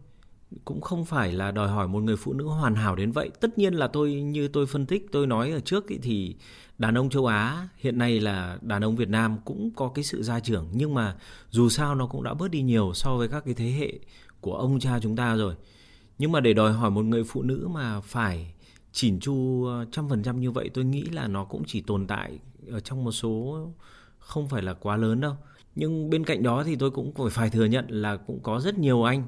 cũng 0.66 0.82
không 0.82 1.06
phải 1.06 1.32
là 1.32 1.52
đòi 1.52 1.68
hỏi 1.68 1.88
một 1.88 2.04
người 2.04 2.16
phụ 2.18 2.34
nữ 2.34 2.48
hoàn 2.48 2.76
hảo 2.76 2.96
đến 2.96 3.12
vậy. 3.12 3.32
Tất 3.40 3.58
nhiên 3.58 3.74
là 3.74 3.88
tôi 3.88 4.14
như 4.14 4.48
tôi 4.48 4.66
phân 4.66 4.86
tích 4.86 5.08
tôi 5.12 5.28
nói 5.28 5.52
ở 5.52 5.60
trước 5.60 5.88
ý, 5.88 5.98
thì 6.02 6.36
đàn 6.78 6.98
ông 6.98 7.10
châu 7.10 7.26
Á 7.26 7.68
hiện 7.78 7.98
nay 7.98 8.20
là 8.20 8.58
đàn 8.62 8.84
ông 8.84 8.96
Việt 8.96 9.10
Nam 9.10 9.38
cũng 9.46 9.72
có 9.76 9.90
cái 9.90 10.04
sự 10.04 10.24
gia 10.24 10.40
trưởng. 10.40 10.68
Nhưng 10.74 10.94
mà 10.94 11.16
dù 11.50 11.70
sao 11.70 11.96
nó 11.96 12.08
cũng 12.08 12.24
đã 12.24 12.34
bớt 12.34 12.52
đi 12.52 12.62
nhiều 12.62 12.92
so 12.94 13.18
với 13.18 13.28
các 13.28 13.46
cái 13.46 13.54
thế 13.54 13.72
hệ 13.72 14.00
của 14.42 14.56
ông 14.56 14.80
cha 14.80 15.00
chúng 15.00 15.16
ta 15.16 15.36
rồi. 15.36 15.56
Nhưng 16.18 16.32
mà 16.32 16.40
để 16.40 16.54
đòi 16.54 16.74
hỏi 16.74 16.92
một 16.92 17.06
người 17.06 17.24
phụ 17.24 17.42
nữ 17.42 17.68
mà 17.72 18.02
phải 18.02 18.54
chỉn 18.92 19.20
chu 19.20 19.66
ờ, 19.66 19.86
trăm 19.92 20.10
phần 20.10 20.24
trăm 20.24 20.40
như 20.40 20.52
vậy 20.52 20.70
tôi 20.74 20.86
nghĩ 20.86 21.04
là 21.04 21.28
nó 21.28 21.44
cũng 21.46 21.64
chỉ 21.68 21.82
tồn 21.82 22.08
tại 22.08 22.40
ở 22.72 22.80
trong 22.80 23.04
một 23.04 23.12
số 23.12 23.60
không 24.24 24.50
phải 24.50 24.62
là 24.62 24.74
quá 24.74 24.98
lớn 24.98 25.22
đâu. 25.22 25.36
Nhưng 25.76 26.10
bên 26.10 26.24
cạnh 26.26 26.44
đó 26.44 26.64
thì 26.64 26.76
tôi 26.76 26.92
cũng 26.92 27.14
phải 27.32 27.50
thừa 27.50 27.66
nhận 27.66 27.86
là 27.90 28.18
cũng 28.18 28.40
có 28.44 28.60
rất 28.60 28.78
nhiều 28.78 29.04
anh, 29.04 29.26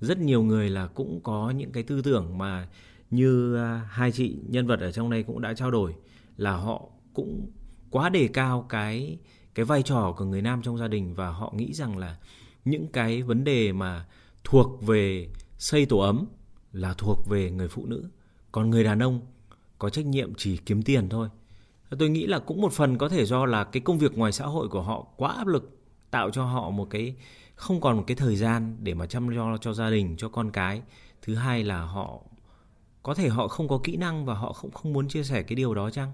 rất 0.00 0.18
nhiều 0.18 0.42
người 0.42 0.70
là 0.70 0.86
cũng 0.86 1.20
có 1.22 1.50
những 1.50 1.72
cái 1.72 1.82
tư 1.82 2.02
tưởng 2.02 2.38
mà 2.38 2.68
như 3.10 3.56
à, 3.56 3.88
hai 3.90 4.12
chị 4.12 4.36
nhân 4.48 4.66
vật 4.66 4.80
ở 4.80 4.92
trong 4.92 5.10
đây 5.10 5.22
cũng 5.22 5.40
đã 5.40 5.54
trao 5.54 5.70
đổi 5.70 5.94
là 6.36 6.56
họ 6.56 6.88
cũng 7.14 7.50
quá 7.90 8.08
đề 8.08 8.28
cao 8.28 8.66
cái 8.68 9.18
cái 9.54 9.64
vai 9.64 9.82
trò 9.82 10.14
của 10.18 10.24
người 10.24 10.42
nam 10.42 10.62
trong 10.62 10.78
gia 10.78 10.88
đình 10.88 11.14
và 11.14 11.28
họ 11.28 11.52
nghĩ 11.56 11.72
rằng 11.72 11.98
là 11.98 12.16
những 12.64 12.86
cái 12.92 13.22
vấn 13.22 13.44
đề 13.44 13.72
mà 13.72 14.06
thuộc 14.44 14.82
về 14.82 15.28
xây 15.58 15.86
tổ 15.86 15.98
ấm 15.98 16.26
là 16.72 16.94
thuộc 16.94 17.28
về 17.28 17.50
người 17.50 17.68
phụ 17.68 17.86
nữ. 17.86 18.04
Còn 18.52 18.70
người 18.70 18.84
đàn 18.84 19.02
ông 19.02 19.20
có 19.78 19.90
trách 19.90 20.06
nhiệm 20.06 20.34
chỉ 20.34 20.56
kiếm 20.56 20.82
tiền 20.82 21.08
thôi 21.08 21.28
tôi 21.98 22.08
nghĩ 22.08 22.26
là 22.26 22.38
cũng 22.38 22.60
một 22.60 22.72
phần 22.72 22.98
có 22.98 23.08
thể 23.08 23.24
do 23.24 23.46
là 23.46 23.64
cái 23.64 23.80
công 23.80 23.98
việc 23.98 24.18
ngoài 24.18 24.32
xã 24.32 24.46
hội 24.46 24.68
của 24.68 24.82
họ 24.82 25.06
quá 25.16 25.32
áp 25.32 25.46
lực 25.46 25.78
tạo 26.10 26.30
cho 26.30 26.44
họ 26.44 26.70
một 26.70 26.90
cái 26.90 27.14
không 27.54 27.80
còn 27.80 27.96
một 27.96 28.04
cái 28.06 28.14
thời 28.14 28.36
gian 28.36 28.76
để 28.82 28.94
mà 28.94 29.06
chăm 29.06 29.28
lo 29.28 29.56
cho 29.56 29.72
gia 29.72 29.90
đình 29.90 30.14
cho 30.18 30.28
con 30.28 30.50
cái. 30.50 30.82
Thứ 31.22 31.34
hai 31.34 31.64
là 31.64 31.82
họ 31.82 32.20
có 33.02 33.14
thể 33.14 33.28
họ 33.28 33.48
không 33.48 33.68
có 33.68 33.80
kỹ 33.84 33.96
năng 33.96 34.24
và 34.24 34.34
họ 34.34 34.52
không 34.52 34.70
không 34.70 34.92
muốn 34.92 35.08
chia 35.08 35.22
sẻ 35.22 35.42
cái 35.42 35.56
điều 35.56 35.74
đó 35.74 35.90
chăng? 35.90 36.12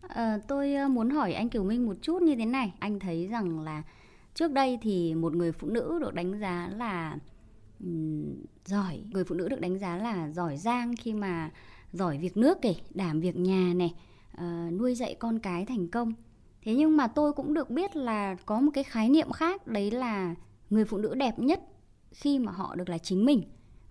À, 0.00 0.38
tôi 0.48 0.74
ờ, 0.74 0.88
muốn 0.88 1.10
hỏi 1.10 1.32
anh 1.32 1.48
Kiều 1.48 1.64
Minh 1.64 1.86
một 1.86 1.96
chút 2.02 2.22
như 2.22 2.36
thế 2.36 2.44
này. 2.44 2.72
Anh 2.78 3.00
thấy 3.00 3.26
rằng 3.26 3.60
là 3.60 3.82
trước 4.34 4.52
đây 4.52 4.78
thì 4.82 5.14
một 5.14 5.34
người 5.34 5.52
phụ 5.52 5.68
nữ 5.68 5.98
được 6.00 6.14
đánh 6.14 6.40
giá 6.40 6.70
là 6.76 7.18
um, 7.80 8.24
giỏi. 8.64 9.02
Người 9.10 9.24
phụ 9.24 9.34
nữ 9.34 9.48
được 9.48 9.60
đánh 9.60 9.78
giá 9.78 9.96
là 9.96 10.30
giỏi 10.30 10.56
giang 10.56 10.96
khi 10.96 11.12
mà 11.12 11.50
giỏi 11.92 12.18
việc 12.18 12.36
nước 12.36 12.58
kể 12.62 12.74
đảm 12.94 13.20
việc 13.20 13.36
nhà 13.36 13.72
này 13.74 13.94
uh, 14.40 14.72
nuôi 14.72 14.94
dạy 14.94 15.14
con 15.14 15.38
cái 15.38 15.64
thành 15.64 15.88
công. 15.88 16.12
Thế 16.62 16.74
nhưng 16.74 16.96
mà 16.96 17.06
tôi 17.06 17.32
cũng 17.32 17.54
được 17.54 17.70
biết 17.70 17.96
là 17.96 18.36
có 18.46 18.60
một 18.60 18.70
cái 18.74 18.84
khái 18.84 19.08
niệm 19.08 19.32
khác 19.32 19.66
đấy 19.66 19.90
là 19.90 20.34
người 20.70 20.84
phụ 20.84 20.98
nữ 20.98 21.14
đẹp 21.14 21.38
nhất 21.38 21.60
khi 22.12 22.38
mà 22.38 22.52
họ 22.52 22.74
được 22.74 22.88
là 22.88 22.98
chính 22.98 23.24
mình. 23.24 23.42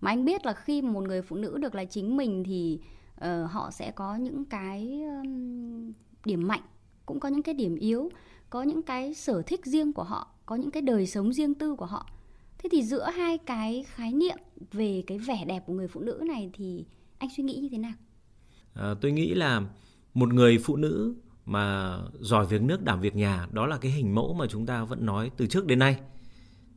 Mà 0.01 0.11
anh 0.11 0.25
biết 0.25 0.45
là 0.45 0.53
khi 0.53 0.81
một 0.81 1.03
người 1.03 1.21
phụ 1.21 1.35
nữ 1.35 1.57
được 1.57 1.75
là 1.75 1.85
chính 1.85 2.17
mình 2.17 2.43
thì 2.43 2.79
uh, 3.15 3.51
họ 3.51 3.71
sẽ 3.71 3.91
có 3.91 4.15
những 4.15 4.45
cái 4.45 5.01
um, 5.03 5.91
điểm 6.25 6.47
mạnh 6.47 6.61
cũng 7.05 7.19
có 7.19 7.29
những 7.29 7.43
cái 7.43 7.53
điểm 7.53 7.75
yếu 7.75 8.09
có 8.49 8.63
những 8.63 8.81
cái 8.81 9.13
sở 9.13 9.41
thích 9.41 9.65
riêng 9.65 9.93
của 9.93 10.03
họ 10.03 10.27
có 10.45 10.55
những 10.55 10.71
cái 10.71 10.81
đời 10.81 11.07
sống 11.07 11.33
riêng 11.33 11.53
tư 11.53 11.75
của 11.75 11.85
họ. 11.85 12.09
Thế 12.57 12.69
thì 12.71 12.83
giữa 12.83 13.09
hai 13.09 13.37
cái 13.37 13.85
khái 13.87 14.13
niệm 14.13 14.37
về 14.71 15.03
cái 15.07 15.17
vẻ 15.17 15.45
đẹp 15.47 15.63
của 15.67 15.73
người 15.73 15.87
phụ 15.87 16.01
nữ 16.01 16.21
này 16.27 16.49
thì 16.53 16.85
anh 17.17 17.29
suy 17.37 17.43
nghĩ 17.43 17.59
như 17.59 17.69
thế 17.71 17.77
nào? 17.77 17.93
À, 18.73 18.93
tôi 19.01 19.11
nghĩ 19.11 19.33
là 19.33 19.61
một 20.13 20.33
người 20.33 20.57
phụ 20.57 20.75
nữ 20.75 21.15
mà 21.45 21.97
giỏi 22.19 22.45
việc 22.45 22.61
nước, 22.61 22.83
đảm 22.83 23.01
việc 23.01 23.15
nhà, 23.15 23.47
đó 23.51 23.67
là 23.67 23.77
cái 23.77 23.91
hình 23.91 24.15
mẫu 24.15 24.33
mà 24.33 24.45
chúng 24.49 24.65
ta 24.65 24.83
vẫn 24.83 25.05
nói 25.05 25.31
từ 25.37 25.47
trước 25.47 25.65
đến 25.65 25.79
nay. 25.79 25.99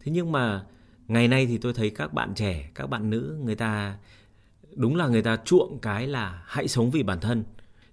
Thế 0.00 0.12
nhưng 0.12 0.33
mà 0.33 0.64
ngày 1.09 1.28
nay 1.28 1.47
thì 1.47 1.59
tôi 1.59 1.73
thấy 1.75 1.90
các 1.90 2.12
bạn 2.12 2.35
trẻ, 2.35 2.71
các 2.75 2.87
bạn 2.87 3.11
nữ, 3.11 3.38
người 3.45 3.55
ta, 3.55 3.99
đúng 4.75 4.97
là 4.97 5.09
người 5.09 5.23
ta 5.23 5.37
chuộng 5.45 5.78
cái 5.83 6.07
là 6.07 6.43
hãy 6.47 6.69
sống 6.69 6.90
vì 6.90 7.02
bản 7.02 7.21
thân. 7.21 7.45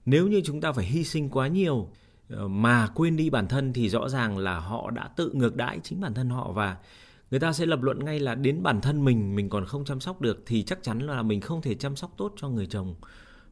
Nếu 0.06 0.28
như 0.28 0.42
chúng 0.46 0.62
ta 0.62 0.72
phải 0.72 0.86
hy 0.86 1.04
sinh 1.04 1.30
quá 1.30 1.48
nhiều 1.48 1.90
ờ, 2.30 2.48
mà 2.48 2.88
quên 2.96 3.18
đi 3.18 3.30
bản 3.30 3.48
thân 3.48 3.74
thì 3.74 3.90
rõ 3.90 4.10
ràng 4.10 4.38
là 4.38 4.60
họ 4.60 4.92
đã 4.92 5.08
tự 5.08 5.32
ngược 5.34 5.56
đãi 5.56 5.80
chính 5.84 6.02
bản 6.02 6.14
thân 6.14 6.30
họ 6.30 6.52
và 6.52 6.78
người 7.32 7.40
ta 7.40 7.54
sẽ 7.54 7.66
lập 7.66 7.82
luận 7.82 8.06
ngay 8.06 8.20
là 8.20 8.36
đến 8.36 8.64
bản 8.64 8.82
thân 8.82 9.06
mình 9.06 9.36
mình 9.36 9.50
còn 9.50 9.66
không 9.66 9.86
chăm 9.86 10.00
sóc 10.00 10.22
được 10.22 10.44
thì 10.46 10.64
chắc 10.64 10.84
chắn 10.84 11.00
là 11.00 11.22
mình 11.22 11.42
không 11.42 11.62
thể 11.62 11.76
chăm 11.76 11.96
sóc 11.96 12.14
tốt 12.18 12.34
cho 12.38 12.50
người 12.50 12.66
chồng 12.66 12.96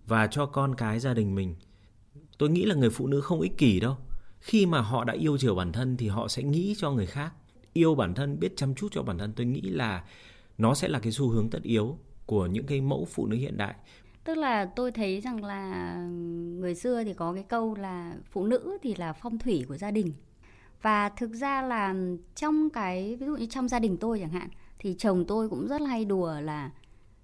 và 0.07 0.27
cho 0.27 0.45
con 0.45 0.75
cái 0.75 0.99
gia 0.99 1.13
đình 1.13 1.35
mình 1.35 1.55
tôi 2.41 2.49
nghĩ 2.49 2.65
là 2.65 2.75
người 2.75 2.89
phụ 2.89 3.07
nữ 3.07 3.21
không 3.21 3.41
ích 3.41 3.57
kỷ 3.57 3.79
đâu. 3.79 3.97
Khi 4.39 4.65
mà 4.65 4.81
họ 4.81 5.03
đã 5.03 5.13
yêu 5.13 5.37
chiều 5.37 5.55
bản 5.55 5.71
thân 5.71 5.97
thì 5.97 6.07
họ 6.07 6.27
sẽ 6.27 6.43
nghĩ 6.43 6.75
cho 6.77 6.91
người 6.91 7.05
khác. 7.05 7.33
Yêu 7.73 7.95
bản 7.95 8.13
thân, 8.13 8.39
biết 8.39 8.57
chăm 8.57 8.75
chút 8.75 8.87
cho 8.91 9.03
bản 9.03 9.17
thân. 9.17 9.33
Tôi 9.35 9.45
nghĩ 9.45 9.61
là 9.61 10.03
nó 10.57 10.73
sẽ 10.73 10.87
là 10.87 10.99
cái 10.99 11.11
xu 11.11 11.29
hướng 11.29 11.49
tất 11.49 11.63
yếu 11.63 11.97
của 12.25 12.45
những 12.45 12.65
cái 12.65 12.81
mẫu 12.81 13.05
phụ 13.05 13.27
nữ 13.27 13.37
hiện 13.37 13.57
đại. 13.57 13.75
Tức 14.23 14.37
là 14.37 14.65
tôi 14.65 14.91
thấy 14.91 15.21
rằng 15.21 15.43
là 15.43 15.95
người 16.59 16.75
xưa 16.75 17.03
thì 17.03 17.13
có 17.13 17.33
cái 17.33 17.43
câu 17.43 17.75
là 17.75 18.15
phụ 18.31 18.45
nữ 18.45 18.77
thì 18.83 18.95
là 18.95 19.13
phong 19.13 19.39
thủy 19.39 19.65
của 19.67 19.77
gia 19.77 19.91
đình. 19.91 20.13
Và 20.81 21.09
thực 21.09 21.33
ra 21.33 21.61
là 21.61 21.95
trong 22.35 22.69
cái, 22.69 23.15
ví 23.15 23.25
dụ 23.25 23.35
như 23.35 23.45
trong 23.45 23.67
gia 23.67 23.79
đình 23.79 23.97
tôi 23.97 24.19
chẳng 24.19 24.29
hạn, 24.29 24.49
thì 24.79 24.95
chồng 24.97 25.25
tôi 25.27 25.49
cũng 25.49 25.67
rất 25.67 25.81
hay 25.81 26.05
đùa 26.05 26.33
là, 26.41 26.71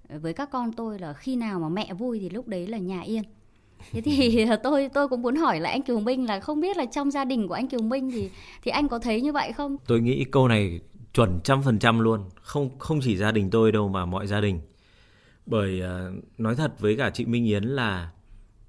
với 0.09 0.33
các 0.33 0.49
con 0.51 0.73
tôi 0.73 0.99
là 0.99 1.13
khi 1.13 1.35
nào 1.35 1.59
mà 1.59 1.69
mẹ 1.69 1.93
vui 1.93 2.19
thì 2.19 2.29
lúc 2.29 2.47
đấy 2.47 2.67
là 2.67 2.77
nhà 2.77 3.01
yên 3.01 3.23
thế 3.91 4.01
thì 4.01 4.45
tôi 4.63 4.89
tôi 4.93 5.07
cũng 5.07 5.21
muốn 5.21 5.35
hỏi 5.35 5.59
là 5.59 5.69
anh 5.69 5.81
Kiều 5.81 5.99
Minh 5.99 6.25
là 6.25 6.39
không 6.39 6.61
biết 6.61 6.77
là 6.77 6.85
trong 6.85 7.11
gia 7.11 7.25
đình 7.25 7.47
của 7.47 7.53
anh 7.53 7.67
Kiều 7.67 7.81
Minh 7.81 8.11
thì 8.11 8.29
thì 8.63 8.71
anh 8.71 8.87
có 8.87 8.99
thấy 8.99 9.21
như 9.21 9.33
vậy 9.33 9.53
không? 9.53 9.77
Tôi 9.87 10.01
nghĩ 10.01 10.23
câu 10.23 10.47
này 10.47 10.79
chuẩn 11.13 11.39
trăm 11.43 11.63
phần 11.63 11.79
trăm 11.79 11.99
luôn, 11.99 12.21
không 12.41 12.79
không 12.79 12.99
chỉ 13.01 13.17
gia 13.17 13.31
đình 13.31 13.49
tôi 13.49 13.71
đâu 13.71 13.87
mà 13.87 14.05
mọi 14.05 14.27
gia 14.27 14.41
đình. 14.41 14.59
Bởi 15.45 15.81
à, 15.81 16.09
nói 16.37 16.55
thật 16.55 16.79
với 16.79 16.95
cả 16.95 17.09
chị 17.09 17.25
Minh 17.25 17.45
Yến 17.45 17.63
là 17.63 18.09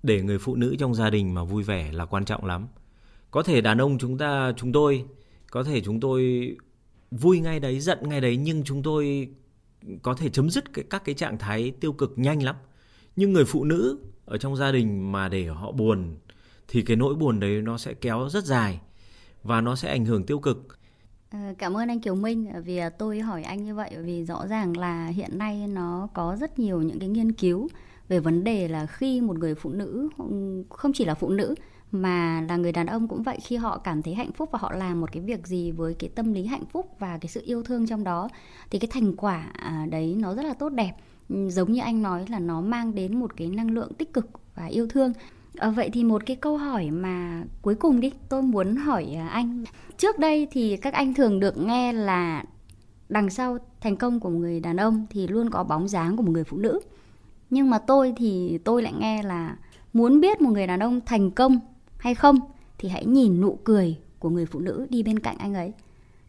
để 0.02 0.22
người 0.22 0.38
phụ 0.38 0.56
nữ 0.56 0.76
trong 0.78 0.94
gia 0.94 1.10
đình 1.10 1.34
mà 1.34 1.44
vui 1.44 1.62
vẻ 1.62 1.92
là 1.92 2.04
quan 2.04 2.24
trọng 2.24 2.44
lắm. 2.44 2.66
Có 3.30 3.42
thể 3.42 3.60
đàn 3.60 3.78
ông 3.78 3.98
chúng 3.98 4.18
ta 4.18 4.52
chúng 4.56 4.72
tôi 4.72 5.04
có 5.50 5.64
thể 5.64 5.80
chúng 5.80 6.00
tôi 6.00 6.50
vui 7.10 7.40
ngay 7.40 7.60
đấy, 7.60 7.80
giận 7.80 7.98
ngay 8.02 8.20
đấy 8.20 8.36
nhưng 8.36 8.64
chúng 8.64 8.82
tôi 8.82 9.28
có 10.02 10.14
thể 10.14 10.28
chấm 10.28 10.50
dứt 10.50 10.72
cái, 10.72 10.84
các 10.90 11.04
cái 11.04 11.14
trạng 11.14 11.38
thái 11.38 11.72
tiêu 11.80 11.92
cực 11.92 12.12
nhanh 12.16 12.42
lắm. 12.42 12.56
Nhưng 13.16 13.32
người 13.32 13.44
phụ 13.44 13.64
nữ 13.64 13.98
ở 14.28 14.38
trong 14.38 14.56
gia 14.56 14.72
đình 14.72 15.12
mà 15.12 15.28
để 15.28 15.46
họ 15.46 15.72
buồn, 15.72 16.16
thì 16.68 16.82
cái 16.82 16.96
nỗi 16.96 17.14
buồn 17.14 17.40
đấy 17.40 17.62
nó 17.62 17.78
sẽ 17.78 17.94
kéo 17.94 18.28
rất 18.28 18.44
dài 18.44 18.80
và 19.42 19.60
nó 19.60 19.76
sẽ 19.76 19.88
ảnh 19.88 20.04
hưởng 20.04 20.26
tiêu 20.26 20.38
cực. 20.38 20.78
Ờ, 21.30 21.38
cảm 21.58 21.76
ơn 21.76 21.88
anh 21.88 22.00
Kiều 22.00 22.14
Minh 22.14 22.50
ờ, 22.54 22.60
vì 22.60 22.78
ờ, 22.78 22.90
tôi 22.90 23.20
hỏi 23.20 23.42
anh 23.42 23.64
như 23.64 23.74
vậy 23.74 23.90
vì 24.02 24.24
rõ 24.24 24.46
ràng 24.46 24.76
là 24.76 25.06
hiện 25.06 25.38
nay 25.38 25.66
nó 25.66 26.08
có 26.14 26.36
rất 26.40 26.58
nhiều 26.58 26.82
những 26.82 26.98
cái 26.98 27.08
nghiên 27.08 27.32
cứu 27.32 27.68
về 28.08 28.20
vấn 28.20 28.44
đề 28.44 28.68
là 28.68 28.86
khi 28.86 29.20
một 29.20 29.38
người 29.38 29.54
phụ 29.54 29.70
nữ 29.70 30.08
không 30.70 30.92
chỉ 30.94 31.04
là 31.04 31.14
phụ 31.14 31.30
nữ 31.30 31.54
mà 31.92 32.40
là 32.48 32.56
người 32.56 32.72
đàn 32.72 32.86
ông 32.86 33.08
cũng 33.08 33.22
vậy, 33.22 33.38
khi 33.42 33.56
họ 33.56 33.78
cảm 33.78 34.02
thấy 34.02 34.14
hạnh 34.14 34.32
phúc 34.32 34.48
và 34.52 34.58
họ 34.62 34.72
làm 34.72 35.00
một 35.00 35.12
cái 35.12 35.22
việc 35.22 35.46
gì 35.46 35.70
với 35.70 35.94
cái 35.94 36.10
tâm 36.14 36.32
lý 36.32 36.46
hạnh 36.46 36.64
phúc 36.72 36.96
và 36.98 37.18
cái 37.18 37.28
sự 37.28 37.42
yêu 37.44 37.62
thương 37.62 37.86
trong 37.86 38.04
đó, 38.04 38.28
thì 38.70 38.78
cái 38.78 38.88
thành 38.92 39.16
quả 39.16 39.50
à, 39.52 39.86
đấy 39.90 40.16
nó 40.18 40.34
rất 40.34 40.42
là 40.44 40.54
tốt 40.54 40.68
đẹp 40.68 40.92
giống 41.28 41.72
như 41.72 41.80
anh 41.80 42.02
nói 42.02 42.24
là 42.28 42.38
nó 42.38 42.60
mang 42.60 42.94
đến 42.94 43.20
một 43.20 43.36
cái 43.36 43.48
năng 43.48 43.70
lượng 43.70 43.92
tích 43.94 44.12
cực 44.12 44.26
và 44.54 44.66
yêu 44.66 44.86
thương. 44.86 45.12
À, 45.58 45.70
vậy 45.70 45.90
thì 45.92 46.04
một 46.04 46.22
cái 46.26 46.36
câu 46.36 46.56
hỏi 46.56 46.90
mà 46.90 47.44
cuối 47.62 47.74
cùng 47.74 48.00
đi 48.00 48.12
tôi 48.28 48.42
muốn 48.42 48.76
hỏi 48.76 49.14
à, 49.16 49.28
anh. 49.28 49.64
Trước 49.96 50.18
đây 50.18 50.48
thì 50.50 50.76
các 50.76 50.94
anh 50.94 51.14
thường 51.14 51.40
được 51.40 51.58
nghe 51.58 51.92
là 51.92 52.44
đằng 53.08 53.30
sau 53.30 53.58
thành 53.80 53.96
công 53.96 54.20
của 54.20 54.30
một 54.30 54.38
người 54.38 54.60
đàn 54.60 54.76
ông 54.76 55.06
thì 55.10 55.26
luôn 55.26 55.50
có 55.50 55.64
bóng 55.64 55.88
dáng 55.88 56.16
của 56.16 56.22
một 56.22 56.32
người 56.32 56.44
phụ 56.44 56.56
nữ. 56.56 56.80
Nhưng 57.50 57.70
mà 57.70 57.78
tôi 57.78 58.12
thì 58.16 58.58
tôi 58.64 58.82
lại 58.82 58.92
nghe 58.98 59.22
là 59.22 59.56
muốn 59.92 60.20
biết 60.20 60.40
một 60.40 60.50
người 60.50 60.66
đàn 60.66 60.80
ông 60.80 61.00
thành 61.06 61.30
công 61.30 61.60
hay 61.98 62.14
không 62.14 62.38
thì 62.78 62.88
hãy 62.88 63.06
nhìn 63.06 63.40
nụ 63.40 63.58
cười 63.64 63.96
của 64.18 64.30
người 64.30 64.46
phụ 64.46 64.60
nữ 64.60 64.86
đi 64.90 65.02
bên 65.02 65.18
cạnh 65.18 65.38
anh 65.38 65.54
ấy. 65.54 65.72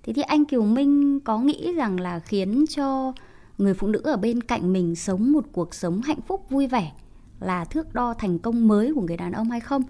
Thế 0.03 0.13
thì 0.13 0.21
anh 0.21 0.45
kiều 0.45 0.63
minh 0.63 1.19
có 1.19 1.39
nghĩ 1.39 1.73
rằng 1.73 1.99
là 1.99 2.19
khiến 2.19 2.65
cho 2.69 3.13
người 3.59 3.73
phụ 3.73 3.87
nữ 3.87 4.01
ở 4.03 4.17
bên 4.17 4.43
cạnh 4.43 4.73
mình 4.73 4.95
sống 4.95 5.31
một 5.31 5.45
cuộc 5.51 5.73
sống 5.73 6.01
hạnh 6.01 6.21
phúc 6.27 6.45
vui 6.49 6.67
vẻ 6.67 6.91
là 7.39 7.65
thước 7.65 7.93
đo 7.93 8.13
thành 8.13 8.39
công 8.39 8.67
mới 8.67 8.93
của 8.95 9.01
người 9.01 9.17
đàn 9.17 9.31
ông 9.31 9.49
hay 9.49 9.59
không 9.59 9.83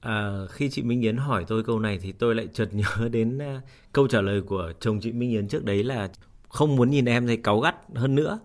À, 0.00 0.46
khi 0.50 0.70
chị 0.70 0.82
Minh 0.82 1.00
Yến 1.00 1.16
hỏi 1.16 1.44
tôi 1.48 1.62
câu 1.62 1.78
này 1.78 1.98
thì 2.02 2.12
tôi 2.12 2.34
lại 2.34 2.48
chợt 2.52 2.68
nhớ 2.72 3.08
đến 3.12 3.38
uh, 3.38 3.62
câu 3.92 4.08
trả 4.08 4.20
lời 4.20 4.42
của 4.42 4.72
chồng 4.80 5.00
chị 5.00 5.12
Minh 5.12 5.30
Yến 5.30 5.48
trước 5.48 5.64
đấy 5.64 5.84
là 5.84 6.10
không 6.48 6.76
muốn 6.76 6.90
nhìn 6.90 7.04
em 7.04 7.26
thấy 7.26 7.36
cáu 7.36 7.60
gắt 7.60 7.76
hơn 7.94 8.14
nữa. 8.14 8.38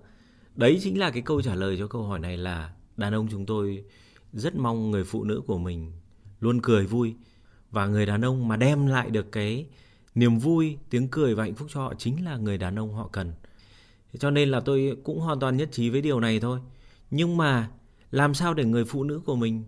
Đấy 0.56 0.80
chính 0.82 1.00
là 1.00 1.12
cái 1.12 1.22
câu 1.22 1.42
trả 1.42 1.56
lời 1.56 1.76
cho 1.80 1.88
câu 1.88 2.04
hỏi 2.04 2.20
này 2.20 2.38
là 2.38 2.74
đàn 2.98 3.14
ông 3.14 3.28
chúng 3.32 3.46
tôi 3.46 3.84
rất 4.34 4.56
mong 4.56 4.92
người 4.92 5.04
phụ 5.04 5.24
nữ 5.24 5.42
của 5.48 5.58
mình 5.58 5.92
luôn 6.40 6.62
cười 6.62 6.86
vui 6.86 7.16
và 7.72 7.88
người 7.88 8.06
đàn 8.06 8.26
ông 8.26 8.48
mà 8.48 8.58
đem 8.58 8.88
lại 8.88 9.10
được 9.10 9.32
cái 9.32 9.66
niềm 10.16 10.38
vui, 10.38 10.78
tiếng 10.90 11.08
cười 11.08 11.36
và 11.36 11.44
hạnh 11.44 11.56
phúc 11.56 11.68
cho 11.74 11.80
họ 11.80 11.94
chính 11.98 12.26
là 12.26 12.38
người 12.38 12.58
đàn 12.58 12.80
ông 12.80 12.94
họ 12.94 13.10
cần. 13.12 13.34
Cho 14.20 14.32
nên 14.32 14.50
là 14.50 14.60
tôi 14.60 14.98
cũng 15.04 15.20
hoàn 15.20 15.40
toàn 15.40 15.58
nhất 15.58 15.70
trí 15.72 15.90
với 15.90 16.02
điều 16.02 16.20
này 16.20 16.40
thôi. 16.40 16.60
Nhưng 17.12 17.38
mà 17.38 17.70
làm 18.12 18.34
sao 18.34 18.54
để 18.54 18.66
người 18.66 18.86
phụ 18.86 19.04
nữ 19.04 19.22
của 19.26 19.36
mình 19.36 19.64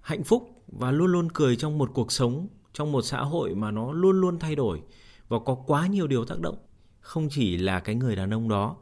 hạnh 0.00 0.24
phúc 0.24 0.62
và 0.66 0.90
luôn 0.90 1.12
luôn 1.12 1.28
cười 1.32 1.56
trong 1.56 1.78
một 1.78 1.90
cuộc 1.94 2.12
sống, 2.12 2.48
trong 2.72 2.92
một 2.92 3.02
xã 3.02 3.20
hội 3.20 3.54
mà 3.54 3.70
nó 3.70 3.92
luôn 3.92 4.20
luôn 4.20 4.38
thay 4.38 4.54
đổi 4.54 4.82
và 5.28 5.38
có 5.38 5.54
quá 5.54 5.86
nhiều 5.86 6.06
điều 6.06 6.24
tác 6.24 6.40
động 6.40 6.56
không 7.00 7.28
chỉ 7.30 7.56
là 7.56 7.80
cái 7.80 7.94
người 7.94 8.16
đàn 8.16 8.34
ông 8.34 8.48
đó 8.48 8.76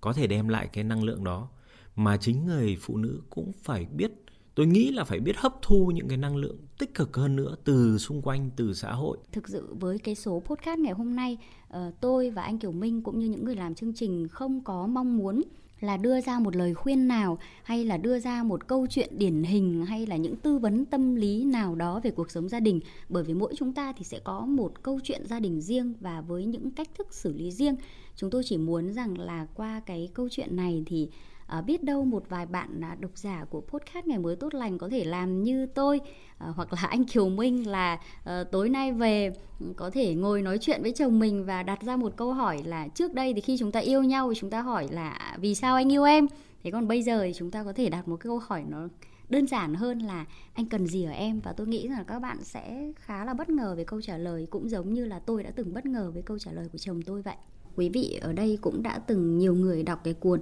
có 0.00 0.12
thể 0.12 0.26
đem 0.26 0.48
lại 0.48 0.68
cái 0.72 0.84
năng 0.84 1.04
lượng 1.04 1.24
đó, 1.24 1.48
mà 1.96 2.16
chính 2.16 2.46
người 2.46 2.76
phụ 2.80 2.96
nữ 2.96 3.22
cũng 3.30 3.52
phải 3.62 3.84
biết 3.84 4.10
tôi 4.58 4.66
nghĩ 4.66 4.90
là 4.90 5.04
phải 5.04 5.20
biết 5.20 5.36
hấp 5.36 5.62
thu 5.62 5.90
những 5.94 6.08
cái 6.08 6.16
năng 6.16 6.36
lượng 6.36 6.56
tích 6.78 6.94
cực 6.94 7.16
hơn 7.16 7.36
nữa 7.36 7.56
từ 7.64 7.98
xung 7.98 8.22
quanh, 8.22 8.50
từ 8.56 8.74
xã 8.74 8.92
hội. 8.92 9.18
Thực 9.32 9.48
sự 9.48 9.74
với 9.80 9.98
cái 9.98 10.14
số 10.14 10.42
podcast 10.46 10.80
ngày 10.80 10.92
hôm 10.92 11.16
nay 11.16 11.38
ờ, 11.68 11.92
tôi 12.00 12.30
và 12.30 12.42
anh 12.42 12.58
Kiều 12.58 12.72
Minh 12.72 13.02
cũng 13.02 13.18
như 13.18 13.26
những 13.26 13.44
người 13.44 13.56
làm 13.56 13.74
chương 13.74 13.94
trình 13.94 14.28
không 14.28 14.64
có 14.64 14.86
mong 14.86 15.16
muốn 15.16 15.42
là 15.80 15.96
đưa 15.96 16.20
ra 16.20 16.38
một 16.38 16.56
lời 16.56 16.74
khuyên 16.74 17.08
nào 17.08 17.38
hay 17.62 17.84
là 17.84 17.96
đưa 17.96 18.18
ra 18.18 18.42
một 18.42 18.66
câu 18.66 18.86
chuyện 18.90 19.18
điển 19.18 19.42
hình 19.42 19.84
hay 19.86 20.06
là 20.06 20.16
những 20.16 20.36
tư 20.36 20.58
vấn 20.58 20.84
tâm 20.84 21.14
lý 21.14 21.44
nào 21.44 21.74
đó 21.74 22.00
về 22.02 22.10
cuộc 22.10 22.30
sống 22.30 22.48
gia 22.48 22.60
đình. 22.60 22.80
Bởi 23.08 23.24
vì 23.24 23.34
mỗi 23.34 23.54
chúng 23.56 23.72
ta 23.72 23.92
thì 23.92 24.04
sẽ 24.04 24.18
có 24.24 24.40
một 24.40 24.82
câu 24.82 25.00
chuyện 25.04 25.26
gia 25.26 25.40
đình 25.40 25.60
riêng 25.60 25.94
và 26.00 26.20
với 26.20 26.44
những 26.44 26.70
cách 26.70 26.88
thức 26.98 27.14
xử 27.14 27.32
lý 27.32 27.50
riêng. 27.50 27.76
Chúng 28.16 28.30
tôi 28.30 28.42
chỉ 28.44 28.56
muốn 28.56 28.92
rằng 28.92 29.18
là 29.18 29.46
qua 29.54 29.80
cái 29.86 30.08
câu 30.14 30.28
chuyện 30.30 30.56
này 30.56 30.82
thì 30.86 31.08
à, 31.48 31.60
biết 31.60 31.84
đâu 31.84 32.04
một 32.04 32.24
vài 32.28 32.46
bạn 32.46 32.80
à, 32.80 32.96
độc 33.00 33.10
giả 33.14 33.44
của 33.50 33.60
podcast 33.60 34.06
ngày 34.06 34.18
mới 34.18 34.36
tốt 34.36 34.54
lành 34.54 34.78
có 34.78 34.88
thể 34.88 35.04
làm 35.04 35.42
như 35.42 35.66
tôi 35.66 36.00
à, 36.38 36.46
hoặc 36.56 36.72
là 36.72 36.82
anh 36.82 37.04
Kiều 37.04 37.28
Minh 37.28 37.68
là 37.68 38.00
à, 38.24 38.44
tối 38.44 38.68
nay 38.68 38.92
về 38.92 39.32
ừ, 39.60 39.66
có 39.76 39.90
thể 39.90 40.14
ngồi 40.14 40.42
nói 40.42 40.58
chuyện 40.60 40.82
với 40.82 40.92
chồng 40.92 41.18
mình 41.18 41.44
và 41.44 41.62
đặt 41.62 41.82
ra 41.82 41.96
một 41.96 42.16
câu 42.16 42.32
hỏi 42.32 42.62
là 42.64 42.88
trước 42.88 43.14
đây 43.14 43.34
thì 43.34 43.40
khi 43.40 43.56
chúng 43.58 43.72
ta 43.72 43.80
yêu 43.80 44.02
nhau 44.02 44.28
thì 44.32 44.40
chúng 44.40 44.50
ta 44.50 44.62
hỏi 44.62 44.88
là 44.90 45.36
vì 45.40 45.54
sao 45.54 45.74
anh 45.76 45.92
yêu 45.92 46.04
em? 46.04 46.26
Thế 46.62 46.70
còn 46.70 46.88
bây 46.88 47.02
giờ 47.02 47.22
thì 47.22 47.32
chúng 47.36 47.50
ta 47.50 47.64
có 47.64 47.72
thể 47.72 47.90
đặt 47.90 48.08
một 48.08 48.20
câu 48.20 48.38
hỏi 48.38 48.64
nó 48.68 48.88
đơn 49.28 49.46
giản 49.46 49.74
hơn 49.74 49.98
là 49.98 50.24
anh 50.54 50.66
cần 50.66 50.86
gì 50.86 51.04
ở 51.04 51.12
em? 51.12 51.40
Và 51.40 51.52
tôi 51.52 51.66
nghĩ 51.66 51.88
rằng 51.88 52.04
các 52.08 52.18
bạn 52.18 52.44
sẽ 52.44 52.92
khá 52.96 53.24
là 53.24 53.34
bất 53.34 53.50
ngờ 53.50 53.74
về 53.76 53.84
câu 53.84 54.00
trả 54.00 54.18
lời 54.18 54.46
cũng 54.50 54.68
giống 54.68 54.94
như 54.94 55.04
là 55.04 55.18
tôi 55.18 55.42
đã 55.42 55.50
từng 55.50 55.74
bất 55.74 55.86
ngờ 55.86 56.10
với 56.14 56.22
câu 56.22 56.38
trả 56.38 56.52
lời 56.52 56.68
của 56.72 56.78
chồng 56.78 57.02
tôi 57.02 57.22
vậy. 57.22 57.36
Quý 57.76 57.88
vị 57.88 58.18
ở 58.22 58.32
đây 58.32 58.58
cũng 58.60 58.82
đã 58.82 58.98
từng 58.98 59.38
nhiều 59.38 59.54
người 59.54 59.82
đọc 59.82 60.00
cái 60.04 60.14
cuốn 60.14 60.40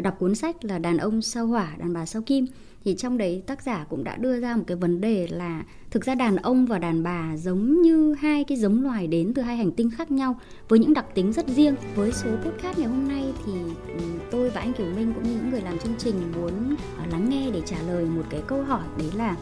đọc 0.00 0.16
cuốn 0.18 0.34
sách 0.34 0.64
là 0.64 0.78
đàn 0.78 0.96
ông 0.96 1.22
sao 1.22 1.46
hỏa, 1.46 1.76
đàn 1.78 1.92
bà 1.92 2.06
sao 2.06 2.22
kim. 2.22 2.46
Thì 2.84 2.94
trong 2.94 3.18
đấy 3.18 3.42
tác 3.46 3.62
giả 3.62 3.86
cũng 3.88 4.04
đã 4.04 4.16
đưa 4.16 4.40
ra 4.40 4.56
một 4.56 4.62
cái 4.66 4.76
vấn 4.76 5.00
đề 5.00 5.28
là 5.30 5.64
thực 5.90 6.04
ra 6.04 6.14
đàn 6.14 6.36
ông 6.36 6.66
và 6.66 6.78
đàn 6.78 7.02
bà 7.02 7.36
giống 7.36 7.82
như 7.82 8.14
hai 8.14 8.44
cái 8.44 8.58
giống 8.58 8.82
loài 8.82 9.06
đến 9.06 9.34
từ 9.34 9.42
hai 9.42 9.56
hành 9.56 9.72
tinh 9.72 9.90
khác 9.90 10.10
nhau, 10.10 10.40
với 10.68 10.78
những 10.78 10.94
đặc 10.94 11.06
tính 11.14 11.32
rất 11.32 11.48
riêng. 11.48 11.74
Với 11.94 12.12
số 12.12 12.30
podcast 12.44 12.78
ngày 12.78 12.88
hôm 12.88 13.08
nay 13.08 13.24
thì 13.46 13.52
ừ, 13.88 14.04
tôi 14.30 14.50
và 14.50 14.60
anh 14.60 14.72
Kiều 14.72 14.86
Minh 14.86 15.12
cũng 15.14 15.22
như 15.22 15.30
những 15.30 15.50
người 15.50 15.60
làm 15.60 15.78
chương 15.78 15.94
trình 15.98 16.32
muốn 16.32 16.76
à, 16.98 17.06
lắng 17.10 17.28
nghe 17.30 17.50
để 17.50 17.60
trả 17.66 17.76
lời 17.82 18.04
một 18.04 18.24
cái 18.30 18.42
câu 18.46 18.62
hỏi, 18.62 18.84
đấy 18.98 19.10
là 19.16 19.36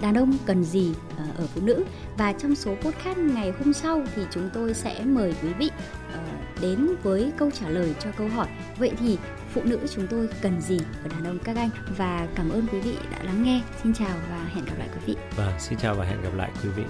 đàn 0.00 0.14
ông 0.14 0.36
cần 0.46 0.64
gì 0.64 0.94
à, 1.18 1.26
ở 1.38 1.46
phụ 1.46 1.60
nữ? 1.64 1.84
Và 2.18 2.32
trong 2.32 2.54
số 2.54 2.74
podcast 2.74 3.18
ngày 3.18 3.52
hôm 3.58 3.72
sau 3.72 4.02
thì 4.14 4.22
chúng 4.30 4.50
tôi 4.54 4.74
sẽ 4.74 5.04
mời 5.04 5.34
quý 5.42 5.48
vị 5.58 5.70
ờ, 6.12 6.20
đến 6.60 6.88
với 7.02 7.32
câu 7.36 7.50
trả 7.50 7.68
lời 7.68 7.94
cho 8.00 8.10
câu 8.18 8.28
hỏi. 8.28 8.48
Vậy 8.78 8.92
thì 8.98 9.18
phụ 9.54 9.62
nữ 9.64 9.78
chúng 9.94 10.06
tôi 10.06 10.28
cần 10.42 10.60
gì 10.60 10.78
ở 10.78 11.08
đàn 11.08 11.24
ông 11.24 11.38
các 11.44 11.56
anh. 11.56 11.70
Và 11.96 12.28
cảm 12.34 12.50
ơn 12.50 12.66
quý 12.72 12.80
vị 12.80 12.96
đã 13.10 13.22
lắng 13.22 13.42
nghe. 13.42 13.62
Xin 13.82 13.94
chào 13.94 14.16
và 14.30 14.44
hẹn 14.54 14.64
gặp 14.64 14.74
lại 14.78 14.88
quý 14.94 15.00
vị. 15.06 15.16
Và 15.36 15.46
vâng, 15.46 15.54
xin 15.60 15.78
chào 15.78 15.94
và 15.94 16.04
hẹn 16.04 16.22
gặp 16.22 16.34
lại 16.36 16.50
quý 16.62 16.68
vị. 16.68 16.84